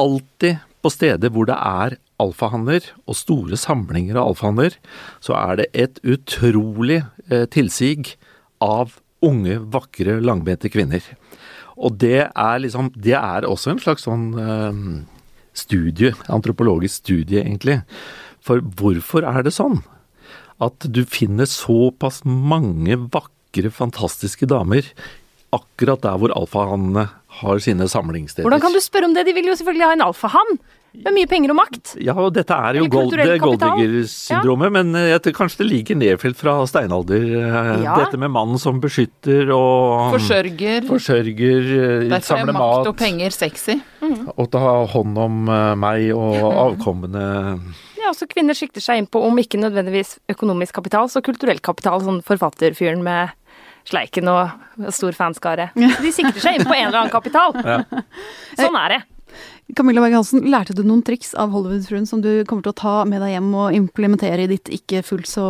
Alltid 0.00 0.62
på 0.80 0.92
steder 0.92 1.28
hvor 1.28 1.48
det 1.48 1.56
er 1.56 1.98
alfahanner, 2.20 2.84
og 3.06 3.18
store 3.18 3.58
samlinger 3.60 4.18
av 4.18 4.32
alfahanner, 4.32 4.76
så 5.24 5.36
er 5.38 5.60
det 5.60 5.68
et 5.72 6.00
utrolig 6.04 7.02
eh, 7.30 7.46
tilsig 7.50 8.16
av 8.64 8.98
unge, 9.24 9.58
vakre, 9.72 10.18
langbente 10.24 10.70
kvinner. 10.72 11.04
Og 11.80 11.96
det 12.00 12.28
er 12.28 12.60
liksom 12.60 12.90
Det 12.92 13.16
er 13.16 13.46
også 13.48 13.72
en 13.72 13.80
slags 13.80 14.04
sånn 14.08 14.26
eh, 14.36 14.82
studie, 15.56 16.12
antropologisk 16.28 17.04
studie, 17.04 17.42
egentlig. 17.44 17.80
For 18.44 18.60
hvorfor 18.60 19.26
er 19.28 19.44
det 19.44 19.54
sånn? 19.56 19.80
At 20.60 20.84
du 20.84 21.04
finner 21.08 21.48
såpass 21.48 22.22
mange 22.24 22.96
vakre, 23.10 23.72
fantastiske 23.72 24.46
damer 24.48 24.86
akkurat 25.56 26.02
der 26.04 26.18
hvor 26.20 26.32
alfahannene 26.36 27.08
har 27.40 27.62
sine 27.62 27.88
samlingssteder. 27.90 28.46
Hvordan 28.46 28.62
kan 28.62 28.76
du 28.76 28.82
spørre 28.82 29.08
om 29.08 29.16
det? 29.16 29.26
De 29.26 29.34
vil 29.34 29.50
jo 29.50 29.56
selvfølgelig 29.58 29.88
ha 29.88 29.96
en 29.96 30.06
alfahann 30.10 30.60
med 30.94 31.14
mye 31.14 31.28
penger 31.30 31.52
og 31.52 31.56
makt. 31.60 31.92
Ja, 32.02 32.14
og 32.18 32.32
dette 32.34 32.50
er 32.56 32.78
jo 32.80 32.86
Goldinger-syndromet, 32.90 34.66
ja. 34.68 34.74
men 34.74 34.94
eh, 34.98 35.08
jeg 35.12 35.22
tror 35.24 35.36
kanskje 35.38 35.62
det 35.62 35.68
ligger 35.70 35.98
nedfelt 36.00 36.38
fra 36.40 36.56
steinalder. 36.66 37.26
eh, 37.40 37.84
Ja. 37.84 37.94
Dette 38.00 38.18
med 38.18 38.30
mannen 38.34 38.58
som 38.58 38.80
beskytter 38.82 39.50
og 39.54 40.14
Forsørger. 40.16 40.86
forsørger, 40.88 41.70
eh, 42.02 42.08
Derfor 42.10 42.38
er 42.40 42.50
makt 42.50 42.58
mat, 42.58 42.86
og 42.90 42.96
penger 42.98 43.30
sexy. 43.30 43.78
og 44.36 44.50
ta 44.50 44.86
hånd 44.86 45.18
om 45.18 45.44
meg 45.78 46.10
og 46.14 46.40
avkommende 46.66 47.60
Ja, 48.00 48.08
også 48.10 48.26
kvinner 48.30 48.54
sikter 48.56 48.80
seg 48.80 48.98
inn 48.98 49.06
på 49.06 49.22
om 49.22 49.36
ikke 49.38 49.58
nødvendigvis 49.60 50.18
økonomisk 50.32 50.72
kapital, 50.80 51.06
så 51.12 51.20
kulturell 51.22 51.60
kapital, 51.60 52.00
sånn 52.00 52.22
forfatterfyren 52.24 53.02
med 53.04 53.30
sleiken 53.84 54.28
og 54.28 54.50
stor 54.92 55.12
fanskare. 55.12 55.70
De 55.76 56.10
sikter 56.12 56.40
seg 56.40 56.58
inn 56.60 56.66
på 56.66 56.74
en 56.74 56.88
eller 56.88 56.98
annen 57.04 57.12
kapital. 57.12 57.52
Sånn 58.56 58.76
er 58.76 58.88
det. 58.88 59.00
Camilla 59.76 60.02
Berg 60.02 60.16
Hansen, 60.18 60.46
lærte 60.50 60.74
du 60.74 60.82
noen 60.86 61.02
triks 61.06 61.32
av 61.38 61.52
Hollywood-fruen 61.54 62.08
som 62.08 62.22
du 62.24 62.42
kommer 62.48 62.64
til 62.66 62.72
å 62.72 62.80
ta 62.80 62.94
med 63.08 63.22
deg 63.22 63.36
hjem 63.36 63.50
og 63.54 63.76
implementere 63.76 64.46
i 64.46 64.50
ditt 64.50 64.70
ikke 64.74 65.04
fullt 65.06 65.30
så 65.30 65.46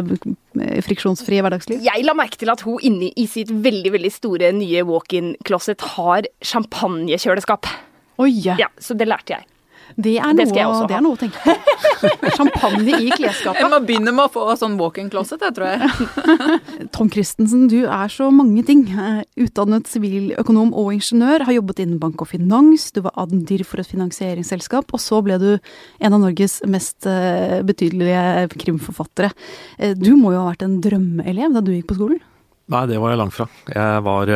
eh, 0.00 0.80
friksjonsfrie 0.86 1.44
hverdagsliv? 1.44 1.84
Jeg 1.86 2.06
la 2.06 2.16
merke 2.18 2.40
til 2.40 2.50
at 2.52 2.64
hun 2.66 2.80
inni 2.86 3.12
i 3.20 3.28
sitt 3.30 3.52
veldig 3.52 3.94
veldig 3.98 4.12
store 4.14 4.50
nye 4.56 4.82
walk-in-closet 4.88 5.86
har 5.94 6.28
champagnekjøleskap. 6.42 7.70
Oi! 8.20 8.32
Ja, 8.48 8.68
så 8.82 8.98
det 8.98 9.08
lærte 9.08 9.38
jeg. 9.38 9.46
Det 9.96 10.14
er, 10.18 10.32
Det 10.36 10.46
noe, 10.52 10.86
det 10.88 10.96
er 10.96 11.02
noe 11.04 11.16
å 11.16 11.20
tenke 11.20 11.40
på. 11.42 11.54
Champagne 12.36 13.00
i 13.02 13.10
klesskapet. 13.12 13.60
Jeg 13.60 13.70
må 13.72 13.80
begynne 13.84 14.12
med 14.14 14.26
å 14.28 14.32
få 14.32 14.44
sånn 14.60 14.76
walk-in 14.80 15.10
closet, 15.12 15.42
jeg 15.44 15.56
tror 15.56 15.66
jeg. 15.74 16.08
Tom 16.94 17.10
Christensen, 17.12 17.66
du 17.72 17.82
er 17.86 18.12
så 18.12 18.30
mange 18.32 18.64
ting. 18.68 18.84
Eh, 18.92 19.22
Utdannet 19.44 19.88
siviløkonom 19.90 20.72
og 20.76 20.92
ingeniør, 20.96 21.44
har 21.48 21.56
jobbet 21.58 21.82
innen 21.84 22.00
bank 22.02 22.22
og 22.24 22.30
finans, 22.32 22.88
du 22.96 23.02
var 23.04 23.16
adndir 23.20 23.64
for 23.68 23.82
et 23.82 23.90
finansieringsselskap, 23.90 24.94
og 24.96 25.02
så 25.02 25.20
ble 25.26 25.38
du 25.42 25.50
en 25.56 26.16
av 26.16 26.20
Norges 26.22 26.60
mest 26.70 27.08
eh, 27.10 27.60
betydelige 27.66 28.48
krimforfattere. 28.56 29.32
Eh, 29.78 29.94
Du 30.00 30.14
må 30.16 30.32
jo 30.34 30.40
ha 30.44 30.50
vært 30.52 30.64
en 30.66 30.78
drømmeelev 30.84 31.56
da 31.56 31.60
du 31.64 31.72
gikk 31.74 31.90
på 31.92 31.98
skolen? 32.00 32.20
Nei, 32.70 32.84
det 32.86 33.00
var 33.02 33.10
jeg 33.10 33.18
langt 33.18 33.34
fra. 33.34 33.48
Jeg 33.66 34.02
var 34.06 34.30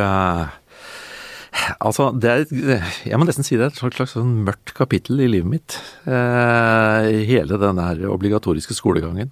Altså, 1.81 2.11
det 2.19 2.31
er 2.31 2.83
Jeg 3.07 3.19
må 3.19 3.27
nesten 3.29 3.47
si 3.47 3.57
det 3.57 3.67
er 3.67 3.73
et 3.73 3.79
slags, 3.79 3.97
slags 3.99 4.15
sånn 4.17 4.45
mørkt 4.47 4.75
kapittel 4.77 5.23
i 5.25 5.31
livet 5.31 5.51
mitt. 5.51 5.77
Eh, 6.07 7.11
hele 7.29 7.59
den 7.61 7.81
der 7.81 8.05
obligatoriske 8.11 8.77
skolegangen. 8.77 9.31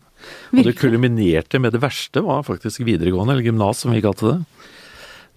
Og 0.52 0.60
det 0.60 0.66
Virkelig? 0.72 0.78
kulminerte 0.80 1.60
med 1.60 1.74
det 1.74 1.82
verste, 1.82 2.22
var 2.24 2.44
faktisk 2.46 2.84
videregående, 2.86 3.34
eller 3.34 3.48
gymnas 3.48 3.82
som 3.82 3.94
vi 3.94 4.02
kalte 4.04 4.28
det. 4.30 4.68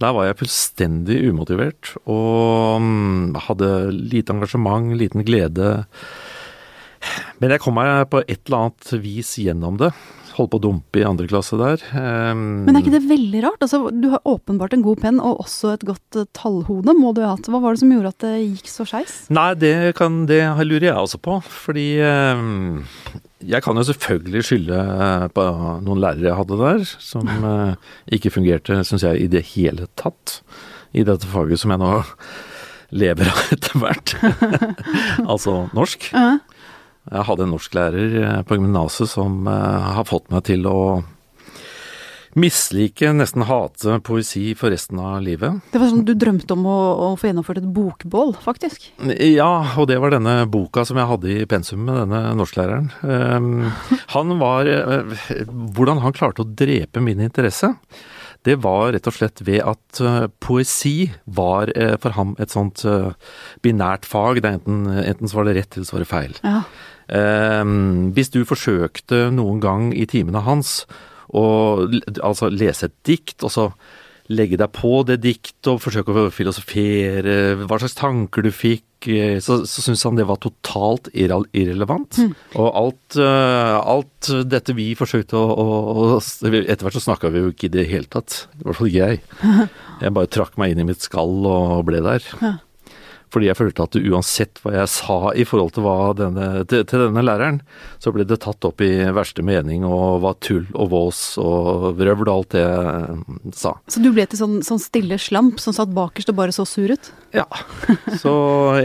Der 0.02 0.12
var 0.12 0.26
jeg 0.28 0.36
fullstendig 0.42 1.22
umotivert 1.30 1.94
og 2.04 2.82
mm, 2.84 3.36
hadde 3.46 3.70
lite 3.96 4.34
engasjement, 4.34 4.92
liten 5.00 5.24
glede. 5.24 5.70
Men 7.40 7.54
jeg 7.54 7.62
kom 7.64 7.78
meg 7.78 8.04
på 8.12 8.20
et 8.26 8.42
eller 8.44 8.66
annet 8.66 8.92
vis 9.00 9.36
gjennom 9.40 9.80
det. 9.80 9.92
Holdt 10.36 10.52
på 10.52 10.58
å 10.60 10.64
dumpe 10.66 11.00
i 11.00 11.04
andre 11.08 11.28
klasse 11.30 11.56
der. 11.56 11.80
Um, 11.96 12.66
Men 12.66 12.76
er 12.76 12.82
ikke 12.84 12.96
det 12.96 13.06
veldig 13.08 13.42
rart? 13.46 13.62
Altså, 13.64 13.86
du 13.88 14.10
har 14.12 14.24
åpenbart 14.28 14.76
en 14.76 14.84
god 14.84 15.00
penn 15.00 15.20
og 15.22 15.40
også 15.46 15.74
et 15.74 15.86
godt 15.88 16.18
eh, 16.20 16.28
tallhode, 16.36 16.92
må 16.98 17.14
du 17.16 17.22
ha 17.24 17.34
hatt. 17.34 17.48
Hva 17.48 17.62
var 17.62 17.76
det 17.76 17.80
som 17.84 17.94
gjorde 17.94 18.12
at 18.12 18.26
det 18.26 18.34
gikk 18.42 18.68
så 18.68 18.84
skeis? 18.88 19.14
Nei, 19.32 19.52
det, 19.56 19.72
kan, 19.96 20.24
det 20.28 20.42
lurer 20.66 20.90
jeg 20.90 20.98
også 20.98 21.22
på. 21.24 21.38
Fordi 21.64 21.86
eh, 22.04 22.44
jeg 23.46 23.62
kan 23.62 23.78
jo 23.78 23.84
selvfølgelig 23.86 24.44
skylde 24.48 24.80
eh, 24.80 25.26
på 25.36 25.46
noen 25.84 26.02
lærere 26.02 26.30
jeg 26.30 26.38
hadde 26.40 26.60
der, 26.62 26.84
som 27.10 27.28
eh, 27.36 27.92
ikke 28.16 28.32
fungerte, 28.34 28.80
syns 28.86 29.04
jeg, 29.06 29.22
i 29.22 29.30
det 29.30 29.44
hele 29.54 29.88
tatt. 29.98 30.40
I 30.96 31.04
dette 31.06 31.28
faget 31.28 31.60
som 31.60 31.74
jeg 31.74 31.82
nå 31.82 31.92
lever 33.02 33.28
av 33.30 33.42
etter 33.56 33.80
hvert. 33.82 34.14
altså 35.32 35.66
norsk. 35.76 36.10
Ja. 36.12 36.38
Jeg 37.06 37.26
hadde 37.28 37.44
en 37.46 37.52
norsklærer 37.54 38.16
eh, 38.22 38.40
på 38.46 38.58
gymnaset 38.58 39.10
som 39.10 39.46
eh, 39.50 39.90
har 39.96 40.08
fått 40.08 40.26
meg 40.32 40.46
til 40.48 40.66
å 40.66 40.78
mislike, 42.36 43.14
nesten 43.16 43.46
hate 43.48 43.94
poesi 44.04 44.50
for 44.58 44.74
resten 44.74 44.98
av 45.00 45.22
livet. 45.24 45.62
Det 45.72 45.80
var 45.80 45.88
sånn 45.88 46.02
du 46.04 46.12
drømte 46.18 46.52
om 46.52 46.66
å, 46.68 46.80
å 46.92 47.06
få 47.16 47.30
gjennomført 47.30 47.62
et 47.62 47.68
bokbål, 47.78 48.34
faktisk. 48.42 48.90
Ja, 49.24 49.52
og 49.78 49.86
det 49.88 49.96
var 50.02 50.12
denne 50.12 50.34
boka 50.52 50.84
som 50.84 51.00
jeg 51.00 51.08
hadde 51.08 51.30
i 51.32 51.46
pensum 51.48 51.86
med 51.86 52.02
denne 52.02 52.34
norsklæreren. 52.36 52.90
Um, 53.00 53.70
han 54.12 54.36
var 54.42 54.68
eh, 54.68 55.14
Hvordan 55.48 56.02
han 56.04 56.16
klarte 56.16 56.44
å 56.44 56.50
drepe 56.50 57.00
min 57.00 57.22
interesse, 57.24 57.72
det 58.44 58.58
var 58.62 58.92
rett 58.94 59.08
og 59.08 59.16
slett 59.16 59.40
ved 59.42 59.64
at 59.66 59.98
poesi 60.44 61.08
var 61.24 61.72
for 61.98 62.14
ham 62.14 62.36
et 62.38 62.52
sånt 62.52 62.84
binært 63.64 64.06
fag. 64.06 64.38
Enten, 64.38 64.84
enten 65.02 65.26
så 65.26 65.40
var 65.40 65.48
det 65.48 65.56
rett, 65.56 65.74
eller 65.74 65.88
så 65.88 65.96
var 65.96 66.04
det 66.04 66.10
feil. 66.12 66.36
Ja. 66.44 66.60
Um, 67.06 68.10
hvis 68.16 68.32
du 68.34 68.40
forsøkte 68.48 69.28
noen 69.34 69.60
gang 69.62 69.92
i 69.94 70.08
timene 70.10 70.42
hans 70.42 70.80
å 71.30 71.44
altså 72.22 72.50
lese 72.50 72.88
et 72.88 72.98
dikt, 73.06 73.44
og 73.46 73.52
så 73.52 73.70
legge 74.32 74.58
deg 74.58 74.72
på 74.74 75.00
det 75.06 75.20
diktet 75.22 75.70
og 75.70 75.82
forsøke 75.82 76.10
å 76.10 76.26
filosofere, 76.34 77.54
hva 77.62 77.78
slags 77.78 77.96
tanker 77.98 78.42
du 78.42 78.50
fikk, 78.54 79.06
eh, 79.06 79.38
så, 79.42 79.60
så 79.68 79.84
syntes 79.84 80.02
han 80.08 80.18
det 80.18 80.26
var 80.26 80.40
totalt 80.42 81.10
irrelevant. 81.12 81.54
irrelevant. 81.54 82.18
Og 82.58 82.68
alt, 82.82 83.18
eh, 83.22 83.76
alt 83.78 84.30
dette 84.50 84.74
vi 84.74 84.88
forsøkte 84.98 85.38
å, 85.38 85.46
å, 85.62 86.08
Etter 86.18 86.86
hvert 86.86 86.98
så 86.98 87.04
snakka 87.04 87.30
vi 87.34 87.44
jo 87.44 87.54
ikke 87.54 87.70
i 87.70 87.74
det 87.78 87.86
hele 87.92 88.10
tatt. 88.10 88.46
I 88.58 88.66
hvert 88.66 88.80
fall 88.80 88.90
ikke 88.90 89.10
jeg. 89.12 89.22
Jeg 90.02 90.12
bare 90.18 90.32
trakk 90.38 90.58
meg 90.60 90.74
inn 90.74 90.82
i 90.82 90.90
mitt 90.90 91.06
skall 91.06 91.46
og 91.48 91.86
ble 91.88 92.02
der. 92.04 92.24
Fordi 93.34 93.48
jeg 93.48 93.58
følte 93.58 93.84
at 93.86 93.96
uansett 93.98 94.60
hva 94.62 94.72
jeg 94.76 94.90
sa 94.92 95.16
i 95.34 95.44
forhold 95.48 95.74
til, 95.74 95.86
denne, 96.20 96.46
til, 96.70 96.84
til 96.86 97.02
denne 97.08 97.24
læreren, 97.26 97.58
så 98.02 98.12
ble 98.14 98.26
det 98.28 98.38
tatt 98.44 98.64
opp 98.68 98.84
i 98.84 98.90
verste 99.16 99.42
mening 99.46 99.84
og 99.88 100.22
var 100.22 100.38
tull 100.44 100.64
og 100.74 100.92
vås 100.92 101.22
og 101.42 101.98
vrøvl 101.98 102.28
og 102.28 102.32
alt 102.36 102.54
det 102.54 102.62
jeg 102.62 103.56
sa. 103.58 103.74
Så 103.90 104.02
du 104.04 104.12
ble 104.14 104.28
til 104.30 104.40
sånn, 104.40 104.60
sånn 104.66 104.82
stille 104.82 105.18
slamp 105.22 105.60
som 105.62 105.74
satt 105.76 105.92
bakerst 105.96 106.30
og 106.32 106.38
bare 106.38 106.54
så 106.54 106.66
sur 106.68 106.92
ut? 106.92 107.12
Ja. 107.34 107.48
Så 108.22 108.32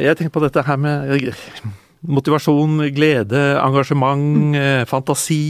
jeg 0.01 0.17
tenker 0.17 0.33
på 0.39 0.43
dette 0.43 0.65
her 0.65 0.81
med 0.81 1.29
motivasjon, 2.01 2.79
glede, 2.95 3.39
engasjement, 3.61 4.55
mm. 4.55 4.85
fantasi. 4.89 5.41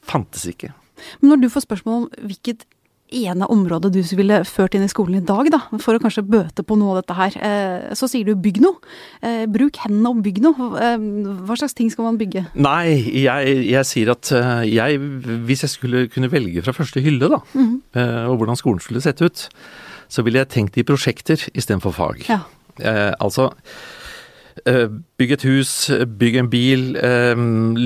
Fantes 0.00 0.48
ikke. 0.48 0.72
Men 1.20 1.34
når 1.34 1.44
du 1.44 1.50
får 1.52 1.66
spørsmål 1.66 2.04
om 2.04 2.28
hvilket 2.28 2.64
ene 3.12 3.48
området 3.50 3.92
du 3.94 4.00
ville 4.16 4.40
ført 4.48 4.74
inn 4.76 4.84
i 4.86 4.90
skolen 4.90 5.20
i 5.20 5.26
dag, 5.26 5.50
da, 5.52 5.60
for 5.82 5.96
å 5.96 6.02
kanskje 6.02 6.24
bøte 6.26 6.64
på 6.66 6.76
noe 6.78 6.94
av 6.94 7.00
dette 7.00 7.16
her, 7.18 7.36
eh, 7.42 7.94
så 7.98 8.08
sier 8.10 8.28
du 8.28 8.34
bygg 8.38 8.60
noe. 8.64 8.78
Eh, 9.22 9.44
bruk 9.50 9.80
hendene 9.84 10.12
og 10.12 10.22
bygg 10.24 10.40
noe. 10.44 10.70
Eh, 10.80 10.96
hva 11.46 11.58
slags 11.58 11.76
ting 11.78 11.90
skal 11.92 12.08
man 12.08 12.18
bygge? 12.20 12.46
Nei, 12.54 13.00
jeg, 13.24 13.54
jeg 13.70 13.88
sier 13.88 14.12
at 14.14 14.32
jeg, 14.66 15.00
hvis 15.46 15.64
jeg 15.66 15.74
skulle 15.76 16.04
kunne 16.12 16.30
velge 16.32 16.62
fra 16.66 16.76
første 16.76 17.02
hylle, 17.04 17.30
da, 17.32 17.40
eh, 17.54 18.26
og 18.30 18.40
hvordan 18.40 18.58
skolen 18.58 18.82
skulle 18.84 19.02
sett 19.04 19.22
ut, 19.24 19.48
så 20.10 20.24
ville 20.26 20.42
jeg 20.42 20.52
tenkt 20.54 20.78
i 20.80 20.86
prosjekter 20.86 21.48
istedenfor 21.54 21.94
fag. 21.94 22.24
Ja. 22.30 22.42
Eh, 22.80 23.12
altså 23.20 23.50
Bygg 24.60 25.30
et 25.32 25.44
hus, 25.46 25.70
bygg 26.20 26.34
en 26.36 26.48
bil, 26.52 26.82
eh, 26.98 27.38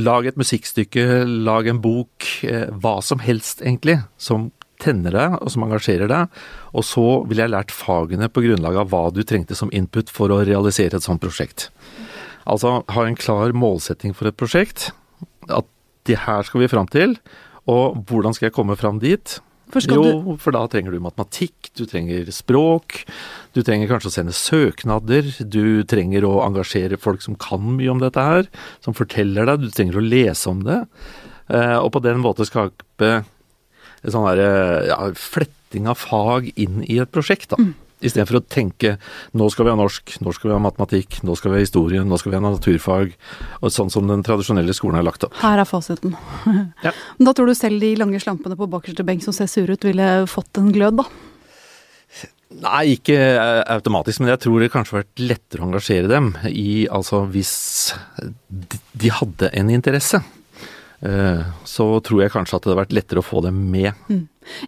lag 0.02 0.26
et 0.26 0.38
musikkstykke, 0.40 1.22
lag 1.46 1.68
en 1.70 1.78
bok. 1.78 2.24
Eh, 2.42 2.66
hva 2.72 2.96
som 3.04 3.20
helst, 3.22 3.60
egentlig, 3.62 4.00
som 4.18 4.48
tenner 4.82 5.14
deg 5.14 5.36
og 5.40 5.52
som 5.52 5.66
engasjerer 5.66 6.10
deg. 6.10 6.42
Og 6.74 6.86
så 6.86 7.06
ville 7.28 7.46
jeg 7.46 7.54
lært 7.54 7.74
fagene 7.74 8.30
på 8.30 8.44
grunnlag 8.46 8.80
av 8.80 8.90
hva 8.92 9.06
du 9.14 9.22
trengte 9.26 9.56
som 9.58 9.72
input 9.72 10.12
for 10.12 10.32
å 10.32 10.42
realisere 10.46 10.98
et 10.98 11.06
sånt 11.06 11.22
prosjekt. 11.22 11.70
Altså 12.44 12.82
ha 12.82 13.06
en 13.06 13.18
klar 13.18 13.54
målsetting 13.56 14.14
for 14.16 14.28
et 14.28 14.38
prosjekt. 14.38 14.90
At 15.48 15.68
det 16.08 16.20
her 16.26 16.44
skal 16.44 16.64
vi 16.64 16.70
fram 16.72 16.88
til. 16.92 17.16
Og 17.70 18.04
hvordan 18.08 18.36
skal 18.36 18.50
jeg 18.50 18.56
komme 18.56 18.76
fram 18.76 19.00
dit? 19.00 19.38
Jo, 19.74 20.36
for 20.38 20.54
da 20.54 20.60
trenger 20.70 20.94
du 20.94 21.00
matematikk, 21.02 21.70
du 21.74 21.82
trenger 21.88 22.28
språk, 22.34 23.00
du 23.56 23.62
trenger 23.64 23.88
kanskje 23.90 24.10
å 24.10 24.14
sende 24.14 24.34
søknader, 24.36 25.30
du 25.40 25.82
trenger 25.88 26.26
å 26.28 26.34
engasjere 26.44 27.00
folk 27.00 27.24
som 27.24 27.34
kan 27.40 27.64
mye 27.78 27.90
om 27.90 28.02
dette 28.02 28.22
her, 28.22 28.50
som 28.84 28.94
forteller 28.94 29.48
deg, 29.48 29.64
du 29.64 29.74
trenger 29.74 29.98
å 29.98 30.04
lese 30.04 30.52
om 30.52 30.62
det, 30.68 30.82
eh, 31.48 31.78
og 31.80 31.90
på 31.96 32.04
den 32.04 32.22
måten 32.22 32.46
skape 32.46 33.24
sånn 34.12 34.26
der, 34.36 34.86
ja, 34.90 34.98
fletting 35.14 35.86
av 35.88 35.96
fag 35.96 36.50
inn 36.56 36.82
i 36.88 36.98
et 37.00 37.10
prosjekt, 37.14 37.48
da. 37.54 37.56
Istedenfor 38.04 38.36
å 38.36 38.44
tenke 38.44 38.98
nå 39.32 39.46
skal 39.50 39.64
vi 39.64 39.70
ha 39.72 39.76
norsk, 39.80 40.18
nå 40.20 40.32
skal 40.36 40.50
vi 40.50 40.54
ha 40.56 40.60
matematikk, 40.60 41.22
nå 41.24 41.32
skal 41.38 41.52
vi 41.54 41.56
ha 41.56 41.64
historie, 41.64 42.02
nå 42.04 42.18
skal 42.20 42.34
vi 42.34 42.36
ha 42.36 42.42
naturfag, 42.44 43.14
og 43.62 43.70
sånn 43.72 43.88
som 43.90 44.06
den 44.10 44.22
tradisjonelle 44.26 44.74
skolen 44.76 44.98
er 45.00 45.06
lagt 45.06 45.24
opp. 45.24 45.32
Her 45.40 45.62
er 45.62 45.64
fasiten. 45.68 46.12
Ja. 46.84 46.92
Da 47.18 47.32
tror 47.32 47.48
du 47.48 47.54
selv 47.56 47.80
de 47.80 47.94
lange 47.96 48.20
slampene 48.20 48.58
på 48.60 48.68
bakerste 48.68 49.06
benk 49.08 49.22
som 49.24 49.32
ser 49.32 49.48
sure 49.48 49.72
ut, 49.78 49.84
ville 49.88 50.26
fått 50.28 50.60
en 50.60 50.68
glød, 50.74 51.00
da? 51.00 51.06
Nei, 52.54 52.94
ikke 52.98 53.16
eh, 53.16 53.62
automatisk, 53.74 54.20
men 54.20 54.30
jeg 54.34 54.42
tror 54.44 54.60
det 54.62 54.68
kanskje 54.70 54.94
har 54.94 55.02
vært 55.02 55.22
lettere 55.24 55.64
å 55.64 55.66
engasjere 55.70 56.10
dem 56.12 56.28
i 56.46 56.84
Altså 56.92 57.24
hvis 57.32 57.94
de- 58.20 58.78
de 58.94 59.10
hadde 59.10 59.48
en 59.58 59.70
interesse. 59.74 60.20
Eh, 61.04 61.42
Så 61.68 61.88
tror 62.04 62.24
jeg 62.24 62.34
kanskje 62.34 62.56
at 62.56 62.64
det 62.64 62.72
hadde 62.72 62.82
vært 62.82 62.96
lettere 62.96 63.22
å 63.22 63.26
få 63.26 63.44
dem 63.44 63.60
med. 63.70 63.92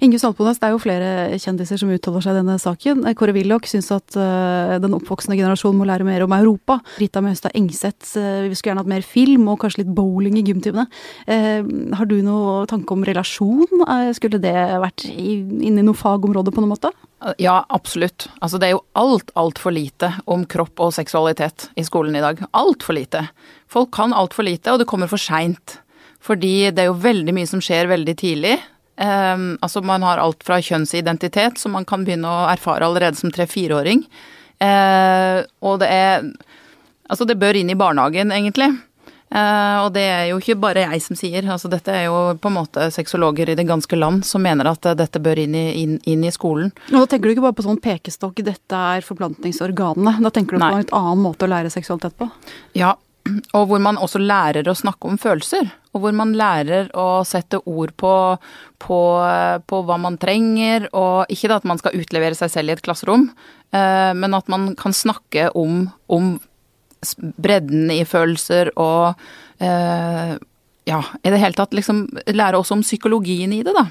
Inge 0.00 0.18
Saltbones, 0.20 0.58
det 0.60 0.68
er 0.68 0.74
jo 0.74 0.80
flere 0.80 1.08
kjendiser 1.40 1.80
som 1.80 1.90
uttaler 1.92 2.24
seg 2.24 2.34
i 2.34 2.40
denne 2.40 2.56
saken. 2.60 3.04
Kåre 3.18 3.34
Willoch 3.36 3.68
syns 3.68 3.90
at 3.94 4.16
eh, 4.20 4.76
den 4.82 4.96
oppvoksende 4.96 5.36
generasjonen 5.38 5.80
må 5.80 5.88
lære 5.88 6.06
mer 6.06 6.24
om 6.24 6.34
Europa. 6.36 6.78
Rita 7.00 7.22
Møstad 7.24 7.54
Engseth 7.56 8.16
uh, 8.16 8.46
vi 8.48 8.56
skulle 8.56 8.72
gjerne 8.72 8.84
hatt 8.84 8.92
mer 8.94 9.06
film 9.06 9.48
og 9.52 9.60
kanskje 9.62 9.82
litt 9.82 9.92
bowling 9.96 10.38
i 10.40 10.44
gymtimene. 10.46 10.86
Eh, 11.28 11.60
har 11.98 12.08
du 12.08 12.16
noe 12.24 12.64
tanke 12.70 12.96
om 12.96 13.04
relasjon? 13.06 13.84
Eh, 13.84 14.12
skulle 14.16 14.40
det 14.42 14.56
vært 14.82 15.06
inne 15.10 15.82
i 15.82 15.86
noe 15.86 15.96
fagområde 15.96 16.54
på 16.54 16.64
noen 16.64 16.74
måte? 16.74 16.92
Ja, 17.40 17.62
absolutt. 17.72 18.28
Altså 18.44 18.60
det 18.60 18.68
er 18.68 18.76
jo 18.76 18.84
alt, 18.98 19.32
altfor 19.38 19.74
lite 19.74 20.12
om 20.30 20.44
kropp 20.48 20.84
og 20.84 20.92
seksualitet 20.94 21.70
i 21.76 21.84
skolen 21.86 22.16
i 22.16 22.24
dag. 22.24 22.42
Altfor 22.56 22.96
lite. 22.96 23.26
Folk 23.72 23.92
kan 23.96 24.14
altfor 24.16 24.46
lite, 24.46 24.72
og 24.72 24.82
det 24.82 24.88
kommer 24.88 25.10
for 25.10 25.20
seint. 25.20 25.80
Fordi 26.26 26.72
det 26.74 26.82
er 26.84 26.90
jo 26.90 26.98
veldig 27.04 27.34
mye 27.36 27.50
som 27.50 27.62
skjer 27.62 27.90
veldig 27.90 28.16
tidlig. 28.18 28.56
Um, 28.96 29.58
altså 29.60 29.82
man 29.84 30.04
har 30.06 30.18
alt 30.18 30.44
fra 30.46 30.56
kjønnsidentitet, 30.64 31.60
som 31.60 31.74
man 31.76 31.84
kan 31.88 32.06
begynne 32.06 32.30
å 32.32 32.46
erfare 32.50 32.86
allerede 32.86 33.18
som 33.18 33.32
tre-fireåring. 33.32 34.06
Uh, 34.62 35.44
og 35.60 35.82
det 35.84 35.92
er 35.92 36.30
Altså 37.06 37.22
det 37.22 37.36
bør 37.38 37.54
inn 37.54 37.68
i 37.70 37.76
barnehagen, 37.78 38.32
egentlig. 38.34 38.66
Uh, 39.26 39.84
og 39.84 39.92
det 39.94 40.04
er 40.06 40.24
jo 40.30 40.38
ikke 40.38 40.54
bare 40.58 40.84
jeg 40.86 41.02
som 41.02 41.18
sier, 41.18 41.46
altså 41.50 41.66
dette 41.70 41.90
er 41.90 42.04
jo 42.08 42.16
på 42.38 42.50
en 42.50 42.56
måte 42.60 42.88
sexologer 42.94 43.50
i 43.50 43.56
det 43.58 43.64
ganske 43.66 43.98
land 43.98 44.22
som 44.26 44.42
mener 44.42 44.66
at 44.70 44.86
eh, 44.86 44.94
dette 44.98 45.18
bør 45.22 45.40
inn 45.42 45.54
i, 45.58 45.64
inn, 45.82 45.96
inn 46.06 46.22
i 46.26 46.30
skolen. 46.34 46.70
Og 46.92 47.00
da 47.00 47.06
tenker 47.10 47.26
du 47.26 47.36
ikke 47.36 47.44
bare 47.48 47.58
på 47.58 47.66
sånn 47.66 47.80
pekestokk, 47.82 48.42
dette 48.46 48.82
er 48.94 49.06
forplantningsorganene. 49.06 50.16
Da 50.22 50.34
tenker 50.34 50.56
du 50.56 50.62
Nei. 50.62 50.70
på 50.70 50.78
en 50.78 50.84
litt 50.84 50.94
annen 50.98 51.24
måte 51.26 51.46
å 51.46 51.50
lære 51.50 51.70
seksualitet 51.74 52.14
på. 52.18 52.30
Ja, 52.78 52.96
og 53.56 53.68
hvor 53.70 53.82
man 53.82 53.98
også 54.00 54.20
lærer 54.22 54.68
å 54.68 54.76
snakke 54.76 55.10
om 55.10 55.18
følelser. 55.20 55.68
Og 55.96 56.02
hvor 56.04 56.16
man 56.16 56.34
lærer 56.36 56.90
å 56.96 57.24
sette 57.26 57.60
ord 57.64 57.94
på, 57.98 58.14
på, 58.82 58.98
på 59.66 59.82
hva 59.88 60.00
man 60.00 60.18
trenger. 60.20 60.88
Og 60.96 61.32
ikke 61.32 61.54
at 61.56 61.68
man 61.68 61.80
skal 61.80 61.96
utlevere 61.98 62.38
seg 62.38 62.52
selv 62.52 62.72
i 62.72 62.76
et 62.76 62.84
klasserom, 62.84 63.30
eh, 63.72 64.12
men 64.16 64.36
at 64.36 64.50
man 64.52 64.74
kan 64.78 64.96
snakke 64.96 65.50
om, 65.56 65.86
om 66.12 66.36
bredden 67.40 67.90
i 67.92 68.02
følelser 68.08 68.72
og 68.80 69.14
eh, 69.62 70.36
ja, 70.86 71.00
i 71.22 71.32
det 71.32 71.40
hele 71.42 71.58
tatt 71.58 71.74
liksom 71.74 72.06
lære 72.30 72.58
også 72.60 72.78
om 72.78 72.84
psykologien 72.86 73.52
i 73.54 73.64
det, 73.66 73.74
da. 73.74 73.88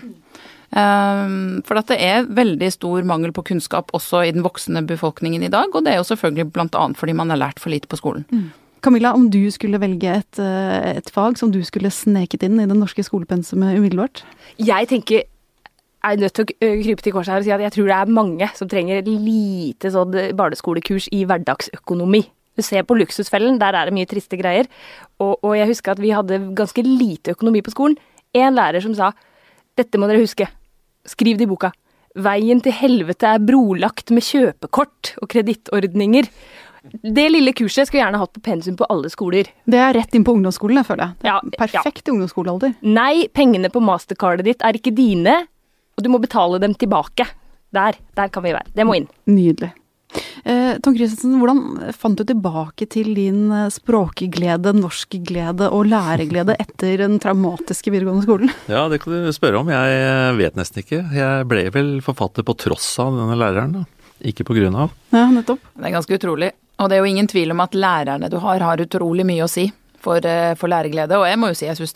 Um, 0.76 1.62
for 1.64 1.78
at 1.80 1.92
det 1.92 2.00
er 2.04 2.26
veldig 2.36 2.68
stor 2.74 3.06
mangel 3.08 3.32
på 3.36 3.46
kunnskap 3.52 3.94
også 3.96 4.24
i 4.26 4.32
den 4.36 4.44
voksne 4.44 4.82
befolkningen 4.88 5.44
i 5.46 5.52
dag, 5.52 5.70
og 5.72 5.86
det 5.86 5.94
er 5.94 6.02
jo 6.02 6.08
selvfølgelig 6.10 6.50
blant 6.56 6.76
annet 6.76 7.00
fordi 7.00 7.16
man 7.16 7.32
har 7.32 7.40
lært 7.40 7.62
for 7.64 7.72
lite 7.72 7.88
på 7.92 8.00
skolen. 8.00 8.26
Camilla, 8.86 9.16
om 9.18 9.30
du 9.34 9.42
skulle 9.50 9.80
velge 9.82 10.12
et, 10.22 10.40
eh, 10.40 10.98
et 11.00 11.08
fag 11.10 11.40
som 11.40 11.50
du 11.52 11.64
skulle 11.66 11.90
sneket 11.90 12.44
inn 12.46 12.60
i 12.62 12.68
det 12.70 12.78
norske 12.78 13.02
skolepensumet 13.02 13.80
umiddelbart? 13.80 14.22
Jeg 14.62 14.92
tenker 14.92 15.24
jeg 16.06 16.20
er 16.20 16.22
nødt 16.22 16.36
til 16.38 16.46
å 16.46 16.50
krype 16.84 17.02
til 17.02 17.14
korset 17.16 17.34
her 17.34 17.42
og 17.42 17.46
si 17.48 17.54
at 17.56 17.62
jeg 17.64 17.74
tror 17.74 17.88
det 17.90 17.96
er 17.98 18.12
mange 18.14 18.48
som 18.54 18.70
trenger 18.70 19.08
lite 19.10 19.90
sånn 19.90 20.14
barneskolekurs 20.38 21.08
i 21.18 21.24
hverdagsøkonomi. 21.26 22.22
Du 22.56 22.62
ser 22.62 22.86
på 22.86 22.94
Luksusfellen, 23.00 23.58
der 23.58 23.74
er 23.74 23.90
det 23.90 23.96
mye 23.98 24.06
triste 24.06 24.38
greier. 24.38 24.70
Og, 25.18 25.40
og 25.42 25.56
jeg 25.58 25.72
husker 25.72 25.96
at 25.96 26.04
vi 26.04 26.14
hadde 26.14 26.54
ganske 26.56 26.84
lite 26.86 27.34
økonomi 27.34 27.64
på 27.66 27.74
skolen. 27.74 27.98
En 28.38 28.54
lærer 28.54 28.86
som 28.86 28.94
sa 28.94 29.16
dette 29.76 29.98
må 29.98 30.08
dere 30.08 30.22
huske, 30.22 30.46
skriv 31.10 31.40
det 31.40 31.50
i 31.50 31.52
boka. 31.52 31.74
Veien 32.16 32.62
til 32.64 32.72
helvete 32.72 33.28
er 33.28 33.44
brolagt 33.44 34.14
med 34.16 34.24
kjøpekort 34.24 35.16
og 35.20 35.28
kredittordninger. 35.34 36.30
Det 37.02 37.26
lille 37.32 37.54
kurset 37.58 37.88
skulle 37.88 38.02
jeg 38.02 38.08
gjerne 38.08 38.22
hatt 38.22 38.34
på 38.36 38.44
pensum 38.46 38.76
på 38.80 38.88
alle 38.90 39.10
skoler. 39.14 39.50
Det 39.66 39.80
er 39.82 39.94
rett 39.98 40.16
inn 40.18 40.26
på 40.28 40.36
ungdomsskolen, 40.38 40.80
jeg 40.82 40.90
føler 40.90 41.08
jeg. 41.08 41.18
Det 41.22 41.30
er 41.30 41.34
Ja, 41.34 41.40
Perfekt 41.66 42.08
ja. 42.08 42.14
ungdomsskolealder. 42.14 42.76
Nei, 42.86 43.28
pengene 43.34 43.72
på 43.74 43.82
mastercardet 43.84 44.46
ditt 44.48 44.62
er 44.66 44.78
ikke 44.78 44.94
dine, 44.96 45.40
og 45.98 46.04
du 46.06 46.12
må 46.14 46.20
betale 46.24 46.60
dem 46.64 46.76
tilbake. 46.76 47.28
Der, 47.76 47.98
der 48.16 48.30
kan 48.32 48.44
vi 48.46 48.54
være. 48.56 48.70
Det 48.76 48.86
må 48.88 48.96
inn. 48.96 49.10
Nydelig. 49.28 49.74
Eh, 50.46 50.78
Tom 50.84 50.96
Christensen, 50.96 51.34
hvordan 51.42 51.92
fant 51.98 52.20
du 52.20 52.24
tilbake 52.24 52.86
til 52.88 53.10
din 53.18 53.50
eh, 53.52 53.66
språkglede, 53.74 54.72
norskglede 54.78 55.68
og 55.74 55.90
læreglede 55.92 56.56
etter 56.64 57.02
den 57.02 57.18
traumatiske 57.20 57.92
videregående 57.92 58.24
skolen? 58.28 58.54
Ja, 58.72 58.86
det 58.92 59.02
kan 59.04 59.26
du 59.26 59.32
spørre 59.36 59.60
om. 59.64 59.72
Jeg 59.74 59.98
eh, 60.06 60.38
vet 60.40 60.56
nesten 60.60 60.84
ikke. 60.86 61.02
Jeg 61.18 61.50
ble 61.52 61.66
vel 61.76 61.92
forfatter 62.06 62.46
på 62.48 62.56
tross 62.62 62.88
av 63.04 63.18
denne 63.18 63.36
læreren, 63.42 63.82
da. 63.82 63.84
Ikke 64.26 64.46
på 64.48 64.56
grunn 64.56 64.78
av. 64.86 64.94
Ja, 65.12 65.26
nettopp. 65.34 65.60
Det 65.76 65.90
er 65.90 65.98
ganske 65.98 66.16
utrolig. 66.16 66.54
Og 66.76 66.90
det 66.90 66.98
er 66.98 67.04
jo 67.04 67.12
ingen 67.14 67.30
tvil 67.32 67.54
om 67.54 67.64
at 67.64 67.76
lærerne 67.76 68.30
du 68.32 68.38
har, 68.44 68.60
har 68.60 68.84
utrolig 68.84 69.26
mye 69.28 69.46
å 69.46 69.52
si 69.52 69.70
for, 70.06 70.26
eh, 70.26 70.54
for 70.60 70.72
læreglede. 70.72 71.18
Og 71.18 71.26
jeg 71.28 71.40
må 71.42 71.50
jo 71.52 71.58
si 71.58 71.68
jeg 71.68 71.80
syns 71.80 71.96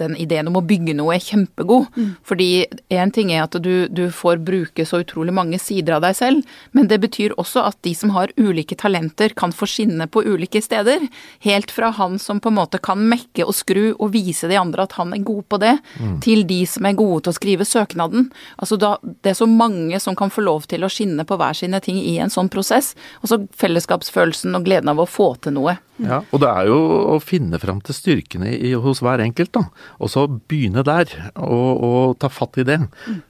den 0.00 0.16
ideen 0.20 0.48
om 0.50 0.58
å 0.60 0.64
bygge 0.66 0.94
noe 0.96 1.16
er 1.16 1.24
kjempegod. 1.24 1.88
Mm. 1.96 2.10
Fordi 2.26 2.50
én 2.92 3.12
ting 3.14 3.32
er 3.34 3.44
at 3.44 3.58
du, 3.62 3.88
du, 3.88 4.08
får 4.10 4.40
bruke 4.44 4.84
så 4.88 5.02
utrolig 5.04 5.34
mange 5.36 5.60
sider 5.62 5.98
av 5.98 6.04
deg 6.04 6.16
selv, 6.18 6.56
men 6.76 6.88
det 6.90 7.00
betyr 7.02 7.36
også 7.40 7.62
at 7.68 7.78
de 7.86 7.92
som 7.96 8.14
har 8.16 8.32
ulike 8.40 8.76
talenter, 8.80 9.34
kan 9.36 9.52
få 9.54 9.68
skinne 9.70 10.08
på 10.10 10.24
ulike 10.26 10.62
steder. 10.64 11.06
Helt 11.46 11.70
fra 11.74 11.92
han 11.96 12.18
som 12.22 12.40
på 12.42 12.50
en 12.50 12.58
måte 12.58 12.80
kan 12.82 13.02
mekke 13.10 13.46
og 13.46 13.54
skru 13.56 13.92
og 13.92 14.10
vise 14.14 14.50
de 14.50 14.58
andre 14.58 14.86
at 14.88 14.96
han 14.98 15.14
er 15.14 15.24
god 15.26 15.44
på 15.50 15.60
det, 15.62 15.76
mm. 16.00 16.16
til 16.24 16.44
de 16.48 16.62
som 16.68 16.88
er 16.88 16.98
gode 16.98 17.24
til 17.24 17.34
å 17.34 17.38
skrive 17.38 17.68
søknaden. 17.68 18.30
Altså 18.58 18.80
da, 18.80 18.96
det 19.02 19.34
er 19.34 19.38
så 19.38 19.48
mange 19.50 20.00
som 20.02 20.18
kan 20.18 20.32
få 20.32 20.44
lov 20.46 20.66
til 20.70 20.84
å 20.84 20.90
skinne 20.92 21.26
på 21.28 21.38
hver 21.40 21.56
sine 21.56 21.80
ting 21.84 22.00
i 22.00 22.16
en 22.22 22.32
sånn 22.32 22.50
prosess. 22.52 22.94
Og 23.22 23.30
så 23.30 23.40
fellesskapsfølelsen 23.60 24.56
og 24.56 24.66
gleden 24.66 24.92
av 24.92 25.02
å 25.02 25.08
få 25.08 25.34
til 25.44 25.56
noe. 25.56 25.78
Ja, 26.00 26.20
og 26.32 26.40
det 26.42 26.48
er 26.48 26.68
jo 26.70 26.78
å 27.12 27.16
finne 27.22 27.60
fram 27.60 27.80
til 27.84 27.96
styrkene 27.96 28.52
i, 28.56 28.72
hos 28.78 29.02
hver 29.04 29.22
enkelt, 29.24 29.52
da. 29.56 29.66
Og 30.00 30.12
så 30.12 30.26
begynne 30.30 30.84
der, 30.86 31.12
og, 31.36 31.82
og, 31.84 32.14
ta 32.22 32.30
fatt 32.32 32.60
i 32.60 32.66
det. 32.66 32.78